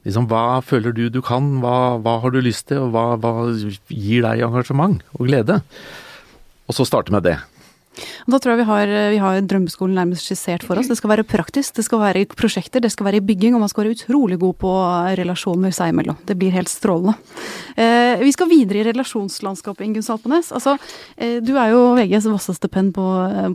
Liksom, 0.06 0.28
hva 0.30 0.60
føler 0.64 0.94
du 0.96 1.08
du 1.10 1.20
kan, 1.24 1.56
hva, 1.64 1.98
hva 2.02 2.18
har 2.22 2.34
du 2.34 2.40
lyst 2.44 2.68
til, 2.70 2.86
og 2.86 2.94
hva, 2.94 3.06
hva 3.20 3.50
gir 3.90 4.26
deg 4.26 4.44
engasjement 4.46 5.02
og 5.18 5.26
glede? 5.30 5.60
Og 6.70 6.76
så 6.78 6.86
starte 6.86 7.14
med 7.14 7.26
det. 7.26 7.38
Da 8.30 8.38
tror 8.40 8.54
jeg 8.54 8.62
vi 8.62 8.68
har, 8.68 8.92
vi 9.14 9.20
har, 9.22 9.40
drømmeskolen 9.50 9.96
nærmest 9.98 10.28
skissert 10.28 10.64
for 10.66 10.80
oss. 10.80 10.90
Det 10.90 10.98
skal 10.98 11.12
være 11.14 11.26
praktisk, 11.28 11.74
det 11.78 11.86
skal 11.86 12.02
være 12.02 12.24
i 12.24 12.28
prosjekter, 12.28 12.82
det 12.84 12.92
skal 12.92 13.08
være 13.08 13.20
i 13.20 13.24
bygging, 13.24 13.56
og 13.56 13.64
man 13.64 13.72
skal 13.72 13.84
være 13.84 13.96
utrolig 13.96 14.38
god 14.42 14.56
på 14.60 14.74
relasjoner 15.20 15.74
seg 15.74 15.94
imellom. 15.94 16.18
Det 16.26 16.36
blir 16.38 16.54
helt 16.54 16.70
strålende. 16.72 17.16
Eh, 17.76 18.22
vi 18.22 18.32
skal 18.34 18.50
videre 18.50 18.82
i 18.82 18.86
relasjonslandskapet, 18.90 19.84
Ingunn 19.86 20.06
Salpenes. 20.06 20.52
Altså, 20.56 20.76
eh, 21.16 21.38
du 21.44 21.54
er 21.56 21.74
jo 21.74 21.82
VGs 21.98 22.30
vasseste 22.30 22.70
penn 22.72 22.92
på, 22.96 23.06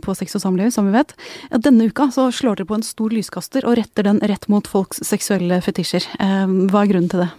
på 0.04 0.18
sex 0.18 0.38
og 0.38 0.44
samliv, 0.44 0.70
som 0.74 0.88
vi 0.88 0.96
vet. 0.96 1.16
Denne 1.64 1.88
uka 1.90 2.10
så 2.14 2.28
slår 2.34 2.60
dere 2.60 2.70
på 2.70 2.78
en 2.78 2.86
stor 2.86 3.14
lyskaster 3.14 3.66
og 3.66 3.78
retter 3.80 4.06
den 4.08 4.22
rett 4.24 4.48
mot 4.52 4.66
folks 4.66 5.02
seksuelle 5.06 5.60
fetisjer. 5.64 6.06
Eh, 6.20 6.46
hva 6.70 6.84
er 6.84 6.92
grunnen 6.92 7.12
til 7.12 7.26
det? 7.26 7.32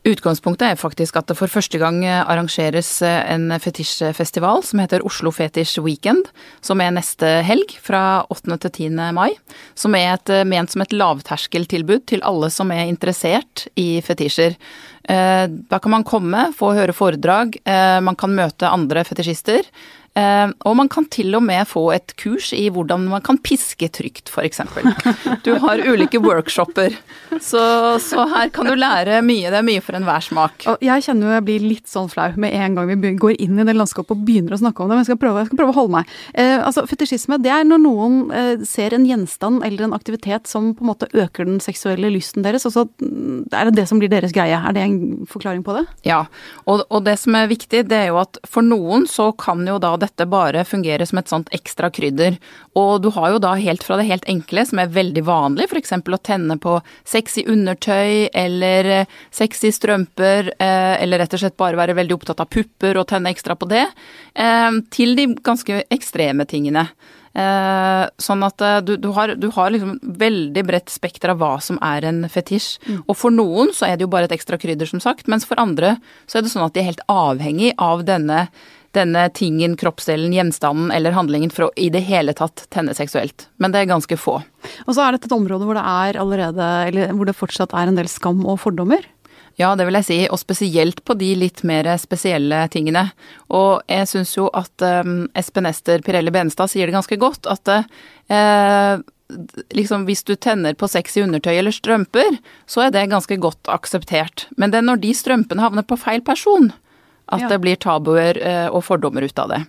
Utgangspunktet 0.00 0.64
er 0.64 0.78
faktisk 0.80 1.18
at 1.20 1.28
det 1.28 1.36
for 1.36 1.52
første 1.52 1.76
gang 1.80 1.98
eh, 2.08 2.22
arrangeres 2.24 2.88
eh, 3.04 3.18
en 3.34 3.52
fetisjfestival 3.60 4.62
som 4.64 4.80
heter 4.80 5.04
Oslo 5.04 5.28
Fetish 5.34 5.82
Weekend, 5.84 6.30
som 6.64 6.80
er 6.80 6.94
neste 6.96 7.28
helg 7.44 7.74
fra 7.84 8.22
8. 8.32 8.56
til 8.64 8.88
10. 8.88 9.12
mai. 9.12 9.34
Som 9.76 9.98
er 9.98 10.14
et, 10.14 10.32
eh, 10.32 10.46
ment 10.48 10.72
som 10.72 10.80
et 10.80 10.96
lavterskeltilbud 10.96 12.08
til 12.08 12.24
alle 12.24 12.48
som 12.48 12.72
er 12.72 12.88
interessert 12.88 13.66
i 13.76 14.00
fetisjer. 14.04 14.56
Da 15.10 15.78
kan 15.82 15.90
man 15.90 16.04
komme, 16.06 16.52
få 16.54 16.68
høre 16.76 16.92
foredrag, 16.94 17.56
man 18.04 18.14
kan 18.20 18.30
møte 18.36 18.68
andre 18.68 19.02
fetisjister. 19.02 19.64
Og 20.14 20.76
man 20.76 20.90
kan 20.92 21.06
til 21.10 21.34
og 21.34 21.42
med 21.42 21.66
få 21.66 21.82
et 21.96 22.14
kurs 22.20 22.52
i 22.54 22.68
hvordan 22.70 23.08
man 23.10 23.24
kan 23.24 23.40
piske 23.42 23.88
trygt, 23.88 24.30
f.eks. 24.30 24.60
Du 25.46 25.54
har 25.64 25.82
ulike 25.82 26.20
workshoper, 26.22 26.94
så, 27.40 27.98
så, 28.02 28.28
her 28.34 28.52
kan 28.54 28.70
du 28.70 28.76
lære 28.78 29.22
mye. 29.24 29.50
Det 29.50 29.58
er 29.62 29.66
mye 29.66 29.82
for 29.90 29.98
enhver 29.98 30.24
smak. 30.24 30.66
Og 30.70 30.84
jeg 30.84 31.04
kjenner 31.06 31.26
jo 31.26 31.36
jeg 31.36 31.46
blir 31.48 31.66
litt 31.66 31.90
sånn 31.90 32.10
flau 32.10 32.28
med 32.40 32.54
en 32.54 32.78
gang 32.78 32.90
vi 32.90 33.12
går 33.20 33.36
inn 33.42 33.58
i 33.58 33.66
det 33.66 33.74
landskapet 33.76 34.14
og 34.14 34.24
begynner 34.26 34.54
å 34.54 34.60
snakke 34.62 34.82
om 34.82 34.90
det, 34.90 34.96
men 34.96 35.04
jeg 35.04 35.10
skal 35.10 35.20
prøve, 35.24 35.42
jeg 35.42 35.50
skal 35.50 35.60
prøve 35.60 35.74
å 35.74 35.78
holde 35.80 35.94
meg. 35.96 36.14
Eh, 36.34 36.56
altså, 36.58 36.84
Fetisjisme 36.90 37.40
det 37.42 37.52
er 37.54 37.66
når 37.66 37.82
noen 37.82 38.18
eh, 38.36 38.64
ser 38.68 38.94
en 38.96 39.06
gjenstand 39.08 39.64
eller 39.66 39.86
en 39.86 39.96
aktivitet 39.96 40.50
som 40.50 40.72
på 40.76 40.84
en 40.84 40.92
måte 40.92 41.10
øker 41.10 41.48
den 41.48 41.60
seksuelle 41.64 42.12
lysten 42.12 42.46
deres, 42.46 42.66
og 42.68 42.74
så 42.76 42.86
mm, 43.02 43.50
er 43.56 43.70
det 43.70 43.76
det 43.80 43.86
som 43.90 44.00
blir 44.02 44.12
deres 44.12 44.34
greie. 44.36 44.56
Er 44.56 44.76
det 44.76 44.84
en 44.84 45.26
forklaring 45.30 45.64
på 45.66 45.76
det? 45.78 45.84
Ja, 46.06 46.22
og, 46.66 46.84
og 46.88 47.04
det 47.08 47.16
som 47.22 47.36
er 47.38 47.50
viktig, 47.50 47.84
det 47.90 47.98
er 47.98 48.10
jo 48.12 48.20
at 48.22 48.40
for 48.48 48.66
noen 48.66 49.08
så 49.10 49.30
kan 49.38 49.64
jo 49.66 49.78
da 49.82 49.96
dette 50.00 50.28
bare 50.30 50.66
fungere 50.68 51.06
som 51.08 51.20
et 51.20 51.30
sånt 51.30 51.50
ekstra 51.56 51.90
krydder. 51.94 52.38
Og 52.78 53.00
du 53.04 53.10
har 53.16 53.34
jo 53.34 53.42
da 53.42 53.56
helt 53.58 53.84
fra 53.86 53.98
det 53.98 54.08
helt 54.10 54.28
enkle, 54.30 54.64
som 54.68 54.82
er 54.82 54.92
veldig 54.94 55.24
vanlig, 55.26 55.70
f.eks. 55.70 55.96
å 55.98 56.22
tenne 56.22 56.58
på 56.60 56.78
sexy 57.08 57.44
undertøy 57.50 58.30
eller 58.36 58.92
eh, 58.94 59.18
sexy 59.34 59.72
strømper, 59.80 60.52
eh, 60.58 60.96
eller 61.02 61.22
rett 61.24 61.36
og 61.36 61.42
slett 61.42 61.56
bare 61.60 61.78
være 61.80 61.96
veldig 61.98 62.18
opptatt 62.18 62.42
av 62.44 62.50
pupper 62.52 63.00
og 63.00 63.08
tenne 63.10 63.32
ekstra 63.32 63.56
på 63.56 63.68
det, 63.70 63.86
eh, 64.34 64.80
til 64.92 65.16
de 65.16 65.32
ganske 65.40 65.84
ekstreme 65.90 66.46
tingene. 66.46 66.90
sånn 67.30 68.42
at 68.42 68.58
du, 68.82 68.96
du, 68.98 69.12
har, 69.14 69.36
du, 69.38 69.46
har, 69.54 69.70
liksom 69.70 70.00
veldig 70.02 70.64
bredt 70.66 70.90
spekter 70.90 71.30
av 71.30 71.38
hva 71.38 71.60
som 71.62 71.78
er 71.78 72.02
en 72.08 72.24
fetisj. 72.26 72.80
Mm. 72.88 73.04
Og 73.06 73.16
for 73.16 73.30
noen 73.30 73.70
så 73.70 73.86
er 73.86 73.96
det 73.96 74.02
jo 74.02 74.10
bare 74.10 74.26
et 74.26 74.34
ekstra 74.34 74.58
krydder, 74.58 74.90
som 74.90 74.98
sagt, 74.98 75.30
mens 75.30 75.46
for 75.46 75.54
andre 75.62 75.94
så 76.26 76.40
er 76.40 76.42
det 76.42 76.50
sånn 76.50 76.66
at 76.66 76.74
de 76.74 76.82
er 76.82 76.90
helt 76.90 77.06
avhengig 77.06 77.70
av 77.78 78.02
denne 78.02 78.48
denne 78.96 79.28
tingen, 79.34 79.76
kroppsdelen, 79.78 80.32
gjenstanden 80.34 80.90
eller 80.94 81.14
handlingen 81.14 81.52
for 81.54 81.68
å 81.68 81.70
i 81.78 81.88
det 81.94 82.02
hele 82.08 82.34
tatt 82.36 82.66
tenne 82.74 82.94
seksuelt. 82.96 83.46
Men 83.62 83.74
det 83.74 83.82
er 83.82 83.92
ganske 83.92 84.18
få. 84.18 84.40
Og 84.86 84.92
så 84.94 85.04
er 85.04 85.14
dette 85.14 85.30
et 85.30 85.36
område 85.36 85.66
hvor 85.66 85.78
det 85.78 85.86
er 85.86 86.18
allerede, 86.20 86.68
eller 86.90 87.14
hvor 87.14 87.30
det 87.30 87.38
fortsatt 87.38 87.74
er 87.76 87.90
en 87.90 87.98
del 88.00 88.10
skam 88.10 88.42
og 88.46 88.58
fordommer? 88.62 89.06
Ja, 89.60 89.74
det 89.76 89.84
vil 89.84 89.98
jeg 89.98 90.06
si, 90.06 90.18
og 90.32 90.40
spesielt 90.40 91.02
på 91.04 91.14
de 91.20 91.34
litt 91.36 91.60
mer 91.68 91.84
spesielle 92.00 92.62
tingene. 92.72 93.10
Og 93.52 93.82
jeg 93.90 94.08
syns 94.08 94.32
jo 94.38 94.46
at 94.56 94.84
um, 95.04 95.26
Espen 95.36 95.68
Ester 95.68 96.00
Pirelli 96.06 96.32
Benestad 96.32 96.72
sier 96.72 96.88
det 96.88 96.96
ganske 96.96 97.18
godt, 97.20 97.44
at 97.50 97.68
uh, 97.68 99.02
liksom 99.76 100.06
hvis 100.08 100.24
du 100.24 100.32
tenner 100.40 100.78
på 100.78 100.88
sexy 100.88 101.20
undertøy 101.26 101.52
eller 101.58 101.76
strømper, 101.76 102.38
så 102.64 102.86
er 102.86 102.94
det 102.94 103.10
ganske 103.12 103.36
godt 103.42 103.68
akseptert. 103.68 104.46
Men 104.56 104.72
det 104.72 104.80
er 104.80 104.88
når 104.88 105.02
de 105.04 105.12
strømpene 105.18 105.66
havner 105.66 105.84
på 105.84 106.00
feil 106.00 106.24
person, 106.24 106.72
at 107.30 107.44
ja. 107.44 107.48
det 107.50 107.60
blir 107.62 107.78
tabuer 107.78 108.38
eh, 108.42 108.66
og 108.68 108.82
fordommer 108.84 109.22
ut 109.22 109.38
av 109.38 109.52
det. 109.52 109.60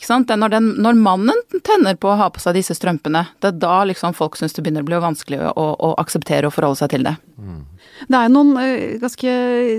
Det 0.00 0.36
når, 0.40 0.52
den, 0.54 0.68
når, 0.80 0.96
mannen 0.96 1.60
tenner 1.66 1.98
på 2.00 2.08
å 2.08 2.16
ha 2.16 2.30
på 2.32 2.40
seg 2.40 2.56
disse 2.56 2.74
strømpene, 2.76 3.26
det 3.42 3.50
er 3.50 3.58
da 3.60 3.82
liksom 3.88 4.16
folk 4.16 4.38
syns 4.40 4.56
det 4.56 4.64
begynner 4.64 4.86
å 4.86 4.88
bli 4.88 5.00
vanskelig 5.02 5.42
å, 5.50 5.66
å, 5.76 5.92
akseptere 6.00 6.48
og 6.48 6.54
forholde 6.56 6.80
seg 6.80 6.94
til 6.94 7.04
det. 7.04 7.14
Mm. 7.36 7.60
Det 8.08 8.16
er 8.16 8.32
noen 8.32 8.54
uh, 8.56 8.96
ganske 9.02 9.34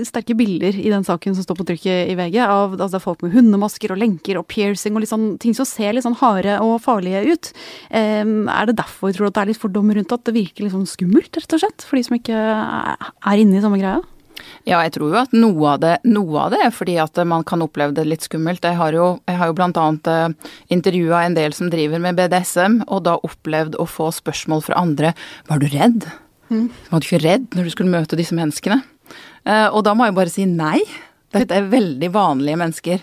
sterke 0.06 0.36
bilder 0.38 0.78
i 0.78 0.92
den 0.92 1.06
saken 1.06 1.34
som 1.34 1.46
står 1.46 1.58
på 1.58 1.66
trykket 1.72 2.12
i 2.12 2.16
VG, 2.18 2.38
av 2.44 2.76
altså, 2.78 3.02
folk 3.02 3.26
med 3.26 3.34
hundemasker 3.34 3.94
og 3.94 3.98
lenker 4.02 4.38
og 4.38 4.46
piercing 4.52 4.94
og 4.94 5.08
sånn, 5.10 5.28
ting 5.42 5.56
som 5.58 5.66
ser 5.66 5.96
litt 5.96 6.06
sånn 6.06 6.18
harde 6.22 6.60
og 6.62 6.78
farlige 6.86 7.24
ut. 7.26 7.52
Um, 7.90 8.46
er 8.46 8.70
det 8.70 8.78
derfor 8.78 9.10
tror 9.10 9.26
du 9.26 9.32
at 9.32 9.40
det 9.40 9.44
er 9.44 9.52
litt 9.52 9.62
fordommer 9.62 9.98
rundt 9.98 10.14
at 10.14 10.26
det 10.28 10.38
virker 10.38 10.66
litt 10.66 10.76
sånn 10.76 10.88
skummelt, 10.90 11.34
rett 11.34 11.58
og 11.58 11.64
slett? 11.64 11.86
For 11.88 11.98
de 11.98 12.06
som 12.06 12.18
ikke 12.20 12.38
er 12.38 13.42
inne 13.42 13.58
i 13.58 13.64
samme 13.64 13.82
greia? 13.82 13.98
Ja, 14.68 14.78
jeg 14.84 14.94
tror 14.94 15.12
jo 15.12 15.18
at 15.20 15.34
noe 15.34 15.74
av 15.74 15.80
det, 15.82 15.92
noe 16.06 16.44
av 16.44 16.52
det 16.54 16.60
er 16.66 16.74
fordi 16.74 16.94
at 17.02 17.18
man 17.28 17.44
kan 17.46 17.64
oppleve 17.64 17.94
det 17.96 18.04
litt 18.06 18.26
skummelt. 18.26 18.64
Jeg 18.64 18.78
har 18.78 18.94
jo, 18.96 19.06
jeg 19.28 19.38
har 19.40 19.50
jo 19.50 19.56
blant 19.58 19.78
annet 19.80 20.10
uh, 20.10 20.52
intervjua 20.72 21.24
en 21.26 21.36
del 21.38 21.54
som 21.56 21.70
driver 21.72 22.02
med 22.02 22.18
BDSM, 22.18 22.80
og 22.86 23.04
da 23.08 23.18
opplevd 23.26 23.78
å 23.82 23.88
få 23.90 24.10
spørsmål 24.14 24.64
fra 24.68 24.78
andre. 24.80 25.14
Var 25.50 25.62
du 25.62 25.68
redd? 25.72 26.10
Mm. 26.52 26.68
Var 26.90 27.00
du 27.00 27.08
ikke 27.08 27.24
redd 27.24 27.48
når 27.56 27.66
du 27.66 27.74
skulle 27.74 27.94
møte 27.94 28.18
disse 28.18 28.36
menneskene? 28.38 28.82
Uh, 29.42 29.68
og 29.72 29.82
da 29.86 29.96
må 29.98 30.06
jeg 30.08 30.18
bare 30.20 30.34
si 30.34 30.46
nei. 30.48 30.78
Dette 31.32 31.56
er 31.56 31.72
veldig 31.72 32.12
vanlige 32.12 32.60
mennesker. 32.60 33.02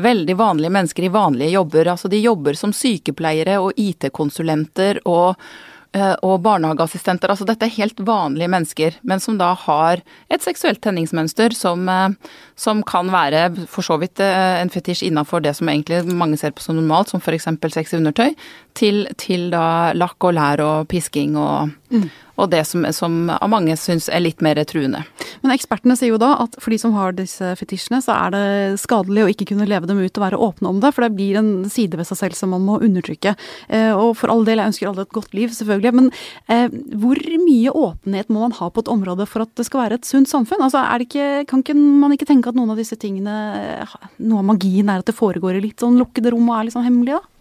Veldig 0.00 0.36
vanlige 0.36 0.72
mennesker 0.72 1.04
i 1.04 1.12
vanlige 1.12 1.56
jobber. 1.56 1.90
Altså 1.92 2.08
de 2.12 2.22
jobber 2.22 2.56
som 2.56 2.72
sykepleiere 2.76 3.58
og 3.60 3.76
IT-konsulenter 3.80 5.02
og 5.08 5.34
Eh, 5.40 5.79
og 6.22 6.38
barnehageassistenter. 6.44 7.32
Altså 7.32 7.46
dette 7.48 7.66
er 7.66 7.74
helt 7.74 7.98
vanlige 8.06 8.50
mennesker, 8.52 8.98
men 9.02 9.22
som 9.22 9.38
da 9.40 9.50
har 9.58 10.02
et 10.30 10.44
seksuelt 10.44 10.80
tenningsmønster 10.84 11.54
som, 11.56 11.88
eh, 11.88 12.14
som 12.54 12.84
kan 12.86 13.10
være 13.10 13.66
for 13.66 13.82
så 13.82 13.98
vidt 13.98 14.22
eh, 14.22 14.60
en 14.60 14.70
fetisj 14.70 15.08
innafor 15.08 15.42
det 15.42 15.56
som 15.58 15.68
egentlig 15.68 16.04
mange 16.06 16.38
ser 16.38 16.54
på 16.54 16.62
som 16.62 16.78
normalt, 16.78 17.10
som 17.10 17.20
f.eks. 17.20 17.48
sexy 17.74 17.98
undertøy, 17.98 18.34
til, 18.74 19.06
til 19.18 19.50
da 19.50 19.92
lakk 19.96 20.30
og 20.30 20.36
lær 20.38 20.62
og 20.64 20.88
pisking 20.88 21.36
og, 21.40 21.74
mm 21.90 22.08
og 22.40 22.50
det 22.52 22.62
som, 22.68 22.84
som 22.96 23.30
av 23.32 23.50
mange 23.52 23.76
syns 23.78 24.08
er 24.08 24.22
litt 24.24 24.42
mer 24.44 24.58
truende. 24.68 25.02
Men 25.44 25.54
ekspertene 25.54 25.96
sier 25.98 26.14
jo 26.14 26.20
da 26.20 26.32
at 26.44 26.56
for 26.60 26.72
de 26.72 26.78
som 26.80 26.94
har 26.96 27.14
disse 27.16 27.52
fetisjene, 27.60 28.00
så 28.04 28.16
er 28.16 28.34
det 28.34 28.80
skadelig 28.82 29.24
å 29.24 29.30
ikke 29.32 29.50
kunne 29.52 29.68
leve 29.68 29.88
dem 29.90 30.00
ut 30.00 30.18
og 30.18 30.24
være 30.24 30.40
åpne 30.48 30.72
om 30.72 30.80
det, 30.82 30.92
for 30.96 31.06
det 31.06 31.12
blir 31.18 31.38
en 31.40 31.52
side 31.70 31.98
ved 32.00 32.08
seg 32.08 32.20
selv 32.22 32.38
som 32.38 32.54
man 32.54 32.64
må 32.66 32.78
undertrykke. 32.80 33.34
Eh, 33.68 33.90
og 33.92 34.14
for 34.20 34.32
all 34.32 34.46
del, 34.48 34.62
jeg 34.62 34.72
ønsker 34.72 34.90
alle 34.90 35.06
et 35.06 35.16
godt 35.16 35.36
liv, 35.36 35.52
selvfølgelig, 35.56 35.94
men 36.00 36.10
eh, 36.52 36.78
hvor 37.00 37.20
mye 37.44 37.74
åpenhet 37.84 38.32
må 38.32 38.44
man 38.46 38.56
ha 38.60 38.70
på 38.70 38.84
et 38.84 38.92
område 38.92 39.26
for 39.30 39.44
at 39.44 39.52
det 39.58 39.66
skal 39.68 39.84
være 39.84 40.00
et 40.00 40.08
sunt 40.08 40.30
samfunn? 40.30 40.64
Altså, 40.66 40.84
ikke, 41.04 41.44
kan 41.50 41.64
ikke 41.64 41.76
man 41.76 42.14
ikke 42.16 42.28
tenke 42.28 42.52
at 42.52 42.58
noen 42.58 42.72
av 42.72 42.80
disse 42.80 42.98
tingene, 43.00 43.34
noe 44.20 44.42
av 44.42 44.48
magien 44.52 44.90
er 44.90 45.02
at 45.02 45.08
det 45.08 45.16
foregår 45.16 45.58
i 45.58 45.66
litt 45.68 45.82
sånn 45.82 45.98
lukkede 46.00 46.32
rom 46.34 46.48
og 46.48 46.56
er 46.58 46.68
litt 46.68 46.76
sånn 46.76 46.88
hemmelig, 46.88 47.18
da? 47.18 47.39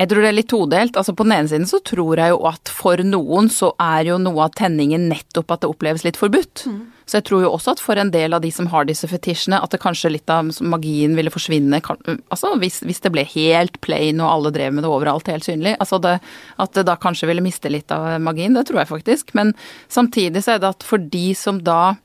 Jeg 0.00 0.08
tror 0.08 0.22
det 0.22 0.28
er 0.30 0.36
litt 0.36 0.48
todelt. 0.48 0.96
Altså 0.96 1.12
På 1.16 1.26
den 1.26 1.34
ene 1.34 1.50
siden 1.50 1.68
så 1.68 1.80
tror 1.84 2.20
jeg 2.20 2.32
jo 2.32 2.38
at 2.48 2.70
for 2.72 3.00
noen 3.04 3.50
så 3.52 3.72
er 3.82 4.06
jo 4.08 4.16
noe 4.22 4.46
av 4.46 4.54
tenningen 4.56 5.08
nettopp 5.10 5.50
at 5.52 5.64
det 5.64 5.70
oppleves 5.72 6.06
litt 6.06 6.16
forbudt. 6.20 6.64
Mm. 6.70 6.78
Så 7.10 7.18
jeg 7.18 7.26
tror 7.26 7.42
jo 7.42 7.50
også 7.50 7.74
at 7.74 7.82
for 7.82 7.98
en 7.98 8.12
del 8.14 8.36
av 8.36 8.44
de 8.44 8.52
som 8.54 8.68
har 8.70 8.86
disse 8.86 9.08
fetisjene, 9.10 9.58
at 9.58 9.74
det 9.74 9.82
kanskje 9.82 10.12
litt 10.14 10.30
av 10.30 10.46
magien 10.62 11.16
ville 11.18 11.32
forsvinne. 11.34 11.82
Altså 12.30 12.54
hvis, 12.62 12.80
hvis 12.86 13.02
det 13.02 13.12
ble 13.12 13.26
helt 13.34 13.80
plain 13.84 14.22
og 14.22 14.30
alle 14.30 14.54
drev 14.54 14.76
med 14.76 14.86
det 14.86 14.92
overalt, 14.92 15.28
helt 15.32 15.48
synlig. 15.48 15.74
Altså 15.82 15.98
det, 16.00 16.16
at 16.62 16.78
det 16.78 16.86
da 16.88 16.94
kanskje 17.00 17.28
ville 17.28 17.44
miste 17.44 17.72
litt 17.72 17.90
av 17.92 18.14
magien. 18.22 18.54
Det 18.54 18.68
tror 18.70 18.84
jeg 18.84 18.92
faktisk. 18.92 19.34
Men 19.36 19.52
samtidig 19.90 20.46
så 20.46 20.54
er 20.54 20.62
det 20.62 20.70
at 20.78 20.86
for 20.86 21.02
de 21.02 21.26
som 21.36 21.60
da 21.66 21.96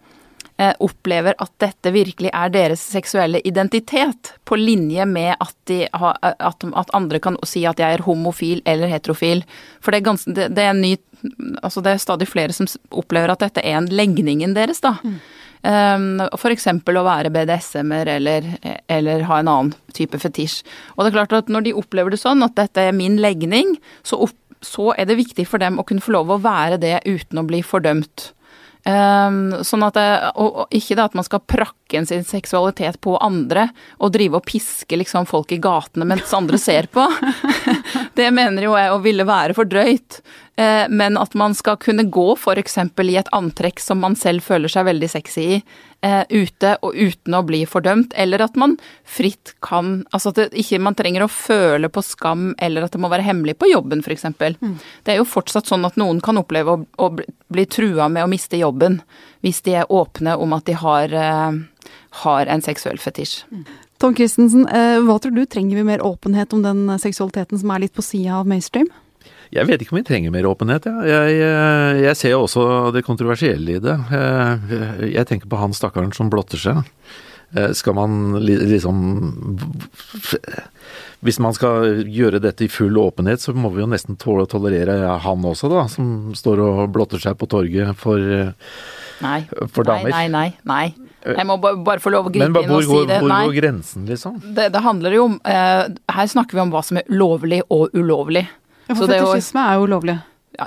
opplever 0.80 1.36
at 1.44 1.52
dette 1.60 1.92
virkelig 1.92 2.30
er 2.32 2.52
deres 2.54 2.80
seksuelle 2.80 3.42
identitet, 3.44 4.34
på 4.48 4.56
linje 4.56 5.04
med 5.10 5.34
at, 5.36 5.56
de 5.68 5.82
har, 5.92 6.16
at, 6.22 6.64
at 6.64 6.94
andre 6.96 7.20
kan 7.20 7.36
si 7.44 7.66
at 7.68 7.82
jeg 7.82 7.98
er 7.98 8.06
homofil 8.06 8.62
eller 8.66 8.88
heterofil. 8.88 9.44
For 9.84 9.92
det 9.92 10.00
er, 10.00 10.06
gans, 10.08 10.24
det, 10.30 10.52
det 10.56 10.70
er 10.70 10.78
ny 10.78 10.96
Altså 11.64 11.82
det 11.82 11.96
er 11.96 12.02
stadig 12.04 12.28
flere 12.30 12.54
som 12.54 12.68
opplever 12.94 13.32
at 13.34 13.42
dette 13.42 13.64
er 13.66 13.80
en 13.80 13.88
legningen 13.90 14.52
deres, 14.54 14.84
da. 14.84 14.92
Mm. 15.02 15.16
Um, 15.66 16.20
F.eks. 16.38 16.68
å 16.70 17.04
være 17.08 17.32
BDSM-er 17.34 18.12
eller, 18.20 18.50
eller, 18.92 19.24
ha 19.26 19.40
en 19.42 19.50
annen 19.50 19.72
type 19.98 20.20
fetisj. 20.22 20.60
Og 20.94 21.02
det 21.02 21.10
er 21.10 21.16
klart 21.16 21.34
at 21.40 21.50
når 21.50 21.66
de 21.66 21.74
opplever 21.80 22.14
det 22.14 22.22
sånn, 22.22 22.46
at 22.46 22.54
dette 22.60 22.84
er 22.84 22.94
min 22.94 23.18
legning, 23.24 23.74
så, 24.06 24.20
opp, 24.28 24.36
så 24.62 24.92
er 24.94 25.10
det 25.10 25.18
viktig 25.24 25.48
for 25.50 25.64
dem 25.64 25.80
å 25.82 25.88
kunne 25.88 26.06
få 26.06 26.14
lov 26.14 26.36
å 26.36 26.42
være 26.44 26.78
det 26.84 27.00
uten 27.08 27.42
å 27.42 27.48
bli 27.50 27.64
fordømt. 27.66 28.30
Um, 28.86 29.64
sånn 29.66 29.82
at 29.82 29.96
det, 29.98 30.10
og, 30.38 30.60
og 30.62 30.76
ikke 30.78 30.94
det 30.94 31.08
at 31.08 31.16
man 31.18 31.26
skal 31.26 31.42
prakke 31.42 32.04
sin 32.06 32.26
seksualitet 32.28 33.00
på 33.02 33.16
andre 33.18 33.64
og 33.98 34.12
drive 34.14 34.38
og 34.38 34.46
piske 34.46 35.00
liksom 35.02 35.26
folk 35.26 35.56
i 35.56 35.58
gatene 35.62 36.06
mens 36.06 36.34
andre 36.38 36.60
ser 36.62 36.86
på. 36.94 37.06
det 38.20 38.30
mener 38.36 38.68
jo 38.68 38.76
jeg 38.78 38.94
å 38.94 39.02
ville 39.02 39.26
være 39.26 39.58
for 39.58 39.66
drøyt. 39.70 40.20
Uh, 40.56 40.88
men 40.90 41.18
at 41.20 41.34
man 41.36 41.52
skal 41.52 41.76
kunne 41.84 42.06
gå 42.08 42.30
f.eks. 42.38 42.78
i 42.80 43.16
et 43.20 43.32
antrekk 43.36 43.82
som 43.84 44.00
man 44.00 44.14
selv 44.16 44.40
føler 44.46 44.72
seg 44.72 44.86
veldig 44.88 45.10
sexy 45.12 45.44
i, 45.58 45.58
uh, 46.06 46.24
ute 46.32 46.78
og 46.80 46.96
uten 46.96 47.36
å 47.36 47.42
bli 47.44 47.66
fordømt, 47.68 48.16
eller 48.16 48.46
at 48.46 48.56
man 48.56 48.78
fritt 49.04 49.52
kan 49.60 50.06
Altså 50.16 50.32
at 50.32 50.56
ikke 50.56 50.80
man 50.80 50.96
trenger 50.96 51.26
å 51.26 51.32
føle 51.32 51.92
på 51.92 52.06
skam, 52.08 52.54
eller 52.56 52.88
at 52.88 52.96
det 52.96 53.04
må 53.04 53.12
være 53.12 53.28
hemmelig 53.28 53.58
på 53.60 53.68
jobben 53.68 54.00
f.eks. 54.00 54.30
Mm. 54.40 54.80
Det 55.04 55.12
er 55.12 55.20
jo 55.20 55.28
fortsatt 55.28 55.68
sånn 55.68 55.84
at 55.88 56.00
noen 56.00 56.24
kan 56.24 56.40
oppleve 56.40 56.72
å, 56.72 56.84
å 57.04 57.12
bli 57.52 57.68
trua 57.68 58.08
med 58.08 58.24
å 58.24 58.32
miste 58.32 58.56
jobben 58.56 59.02
hvis 59.44 59.60
de 59.68 59.76
er 59.82 59.92
åpne 59.92 60.40
om 60.40 60.56
at 60.56 60.72
de 60.72 60.80
har, 60.80 61.12
uh, 61.12 61.90
har 62.24 62.48
en 62.48 62.64
seksuell 62.64 63.02
fetisj. 63.02 63.42
Mm. 63.52 63.66
Tom 64.00 64.16
Christensen, 64.16 64.66
hva 65.08 65.16
tror 65.24 65.32
du, 65.36 65.46
trenger 65.48 65.80
vi 65.80 65.86
mer 65.88 66.04
åpenhet 66.04 66.52
om 66.56 66.64
den 66.64 66.88
seksualiteten 67.00 67.60
som 67.60 67.72
er 67.72 67.86
litt 67.86 67.96
på 67.96 68.04
sida 68.04 68.42
av 68.42 68.48
mainstream? 68.48 68.90
Jeg 69.56 69.70
vet 69.70 69.84
ikke 69.84 69.96
om 69.96 70.02
vi 70.02 70.08
trenger 70.08 70.34
mer 70.36 70.48
åpenhet. 70.50 70.88
Ja. 70.90 71.04
Jeg, 71.08 71.38
jeg, 71.40 72.02
jeg, 72.04 72.20
ser 72.20 72.36
jo 72.36 72.42
også 72.46 72.66
det 72.96 73.06
kontroversielle 73.08 73.78
i 73.78 73.84
det. 73.84 73.96
Jeg 75.14 75.30
tenker 75.30 75.52
på 75.52 75.62
han 75.62 75.76
stakkaren 75.76 76.12
som 76.16 76.32
blotter 76.34 76.62
seg. 76.62 76.84
Eh, 77.56 77.72
skal 77.72 77.96
man 77.96 78.40
liksom 78.44 78.98
Hvis 81.20 81.40
man 81.40 81.56
skal 81.56 82.04
gjøre 82.04 82.42
dette 82.44 82.66
i 82.66 82.70
full 82.70 82.98
åpenhet, 83.00 83.42
så 83.42 83.54
må 83.56 83.72
vi 83.74 83.82
jo 83.82 83.88
nesten 83.90 84.18
tåle 84.20 84.44
å 84.46 84.50
tolerere 84.50 85.16
han 85.24 85.48
også, 85.48 85.72
da. 85.72 85.86
Som 85.90 86.36
står 86.38 86.62
og 86.66 86.84
blotter 86.94 87.22
seg 87.22 87.38
på 87.40 87.48
torget 87.50 87.96
for, 87.98 88.22
nei. 89.24 89.40
for 89.72 89.88
damer. 89.88 90.12
Nei, 90.12 90.28
nei, 90.28 90.50
nei. 90.68 90.86
nei. 90.92 91.14
Jeg 91.26 91.48
må 91.50 91.58
bare 91.58 91.98
få 92.04 92.12
lov 92.14 92.28
å 92.30 92.34
gripe 92.34 92.46
inn 92.46 92.54
og 92.76 92.84
si 92.84 93.00
det. 93.08 93.18
Men 93.24 93.24
hvor 93.24 93.48
går 93.48 93.58
grensen, 93.58 94.06
liksom? 94.10 94.38
Det, 94.46 94.68
det 94.76 94.84
handler 94.86 95.16
jo 95.16 95.24
om 95.32 95.40
eh, 95.42 95.88
Her 96.14 96.30
snakker 96.30 96.60
vi 96.60 96.62
om 96.68 96.74
hva 96.76 96.84
som 96.86 97.02
er 97.02 97.10
lovlig 97.10 97.64
og 97.74 97.96
ulovlig. 97.98 98.46
Ja, 98.86 98.96
for 98.96 99.10
fetisjisme 99.10 99.64
er 99.66 99.80
jo 99.82 99.90
lovlig. 99.90 100.18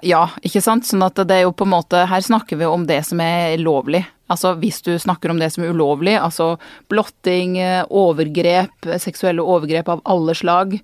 Ja, 0.04 0.26
ikke 0.44 0.60
sant. 0.60 0.86
Sånn 0.88 1.04
at 1.06 1.16
det 1.28 1.36
er 1.36 1.46
jo 1.46 1.54
på 1.56 1.64
en 1.64 1.72
måte 1.72 2.02
Her 2.10 2.20
snakker 2.24 2.58
vi 2.60 2.66
om 2.68 2.84
det 2.88 3.00
som 3.08 3.20
er 3.24 3.56
lovlig. 3.62 4.02
Altså 4.28 4.54
hvis 4.60 4.80
du 4.86 4.92
snakker 5.00 5.32
om 5.32 5.40
det 5.40 5.50
som 5.54 5.64
er 5.64 5.74
ulovlig, 5.74 6.16
altså 6.20 6.54
blotting, 6.92 7.58
eh, 7.58 7.84
overgrep, 7.88 8.90
seksuelle 9.00 9.44
overgrep 9.44 9.88
av 9.88 10.02
alle 10.04 10.36
slag, 10.38 10.78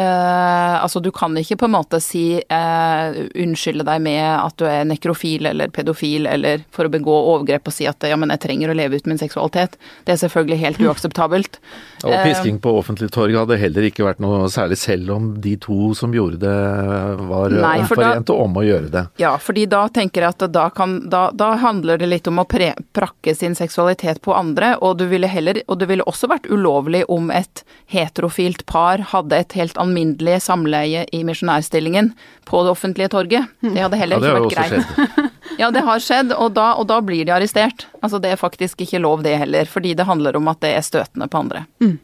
Eh, 0.00 0.82
altså, 0.82 1.00
du 1.00 1.10
kan 1.10 1.34
ikke 1.36 1.56
på 1.60 1.66
en 1.66 1.74
måte 1.74 1.98
si 2.00 2.38
eh, 2.38 3.16
unnskylde 3.42 3.84
deg 3.84 4.02
med 4.04 4.22
at 4.22 4.54
du 4.60 4.64
er 4.68 4.86
nekrofil 4.86 5.48
eller 5.50 5.72
pedofil 5.74 6.28
eller 6.30 6.62
for 6.72 6.86
å 6.86 6.92
begå 6.92 7.16
overgrep 7.34 7.66
og 7.68 7.74
si 7.74 7.88
at 7.90 8.06
ja, 8.06 8.16
men 8.20 8.30
jeg 8.32 8.42
trenger 8.44 8.70
å 8.70 8.76
leve 8.78 9.00
ut 9.00 9.08
min 9.10 9.18
seksualitet. 9.20 9.74
Det 10.06 10.14
er 10.14 10.20
selvfølgelig 10.22 10.60
helt 10.62 10.82
uakseptabelt. 10.86 11.58
Og 12.06 12.14
pisking 12.24 12.56
på 12.62 12.72
offentlig 12.78 13.10
torg 13.12 13.34
hadde 13.36 13.58
heller 13.60 13.84
ikke 13.90 14.06
vært 14.06 14.22
noe 14.24 14.46
særlig, 14.52 14.78
selv 14.80 15.10
om 15.12 15.26
de 15.42 15.52
to 15.60 15.90
som 15.98 16.14
gjorde 16.16 16.38
det 16.40 16.54
var 17.28 17.52
Nei, 17.52 17.74
for 17.84 18.00
forente 18.00 18.32
da, 18.32 18.38
om 18.46 18.56
å 18.56 18.64
gjøre 18.64 18.88
det. 18.94 19.02
Ja, 19.20 19.34
fordi 19.42 19.66
da 19.68 19.82
tenker 19.92 20.24
jeg 20.24 20.32
at 20.32 20.46
da, 20.54 20.68
kan, 20.72 20.96
da, 21.12 21.26
da 21.36 21.50
handler 21.60 22.00
det 22.00 22.08
litt 22.08 22.30
om 22.30 22.40
å 22.40 22.46
pre, 22.48 22.70
prakke 22.96 23.34
sin 23.34 23.54
seksualitet 23.54 24.20
på 24.24 24.34
andre, 24.34 24.74
og 24.82 24.98
du 24.98 25.06
ville 25.10 25.28
heller, 25.30 25.60
og 25.68 25.78
det 25.80 25.88
ville 25.90 26.06
også 26.10 26.30
vært 26.30 26.48
ulovlig 26.50 27.04
om 27.10 27.30
et 27.34 27.62
heterofilt 27.90 28.64
par 28.70 29.02
hadde 29.12 29.38
et 29.38 29.56
helt 29.58 29.78
alminnelig 29.80 30.40
samleie 30.46 31.06
i 31.12 31.22
misjonærstillingen 31.26 32.12
på 32.50 32.64
det 32.66 32.74
offentlige 32.74 33.12
torget. 33.14 33.50
Det 33.62 33.78
hadde 33.78 34.00
heller 34.00 34.20
ja, 34.20 34.34
ikke 34.34 34.40
vært 34.40 34.54
greit. 34.56 35.32
ja, 35.62 35.70
det 35.74 35.84
har 35.86 36.02
skjedd, 36.02 36.34
og 36.36 36.54
da, 36.58 36.72
og 36.80 36.90
da, 36.90 37.00
blir 37.04 37.24
de 37.26 37.34
arrestert. 37.36 37.86
Altså 38.02 38.20
det 38.22 38.34
er 38.34 38.40
faktisk 38.40 38.82
ikke 38.84 39.02
lov 39.02 39.24
det 39.26 39.38
heller, 39.40 39.70
fordi 39.70 39.94
det 39.98 40.08
handler 40.08 40.38
om 40.40 40.50
at 40.52 40.62
det 40.64 40.74
er 40.76 40.86
støtende 40.86 41.30
på 41.30 41.44
andre. 41.44 41.66
Mm. 41.82 41.98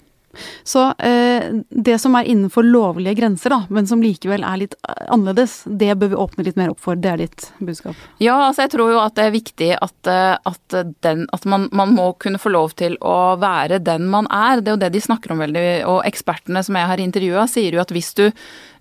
Så 0.66 0.88
eh, 0.99 1.49
det 1.70 1.99
som 2.03 2.16
er 2.18 2.29
innenfor 2.29 2.66
lovlige 2.66 3.16
grenser, 3.20 3.55
da, 3.55 3.62
men 3.72 3.88
som 3.88 4.03
likevel 4.05 4.44
er 4.46 4.62
litt 4.62 4.77
eh, 4.83 5.07
annerledes, 5.12 5.62
det 5.66 5.92
bør 6.01 6.12
vi 6.12 6.20
åpne 6.27 6.46
litt 6.49 6.61
mer 6.61 6.72
opp 6.75 6.83
for. 6.83 6.99
Det 7.01 7.12
er 7.12 7.22
ditt 7.25 7.49
budskap? 7.59 7.99
Ja, 8.22 8.37
altså 8.49 8.66
jeg 8.66 8.75
tror 8.77 8.92
jo 8.94 9.03
at 9.03 9.16
det 9.18 9.27
er 9.27 9.35
viktig 9.35 9.70
at, 9.77 9.96
eh, 10.12 10.35
at, 10.37 10.79
den, 11.07 11.27
at 11.37 11.49
man, 11.49 11.68
man, 11.72 11.94
må 11.96 12.11
kunne 12.20 12.40
få 12.42 12.53
lov 12.53 12.77
til 12.77 12.99
å 13.01 13.37
være 13.40 13.81
den 13.85 14.09
man 14.12 14.29
er. 14.33 14.61
Det 14.61 14.72
er 14.72 14.79
jo 14.79 14.85
det 14.85 14.94
de 14.96 15.05
snakker 15.09 15.35
om 15.35 15.44
veldig, 15.44 15.66
og 15.88 16.03
ekspertene 16.09 16.64
som 16.66 16.79
jeg 16.79 16.90
har 16.92 17.03
intervjua 17.03 17.46
sier 17.51 17.77
jo 17.77 17.85
at 17.85 17.94
hvis 17.94 18.14
du 18.18 18.27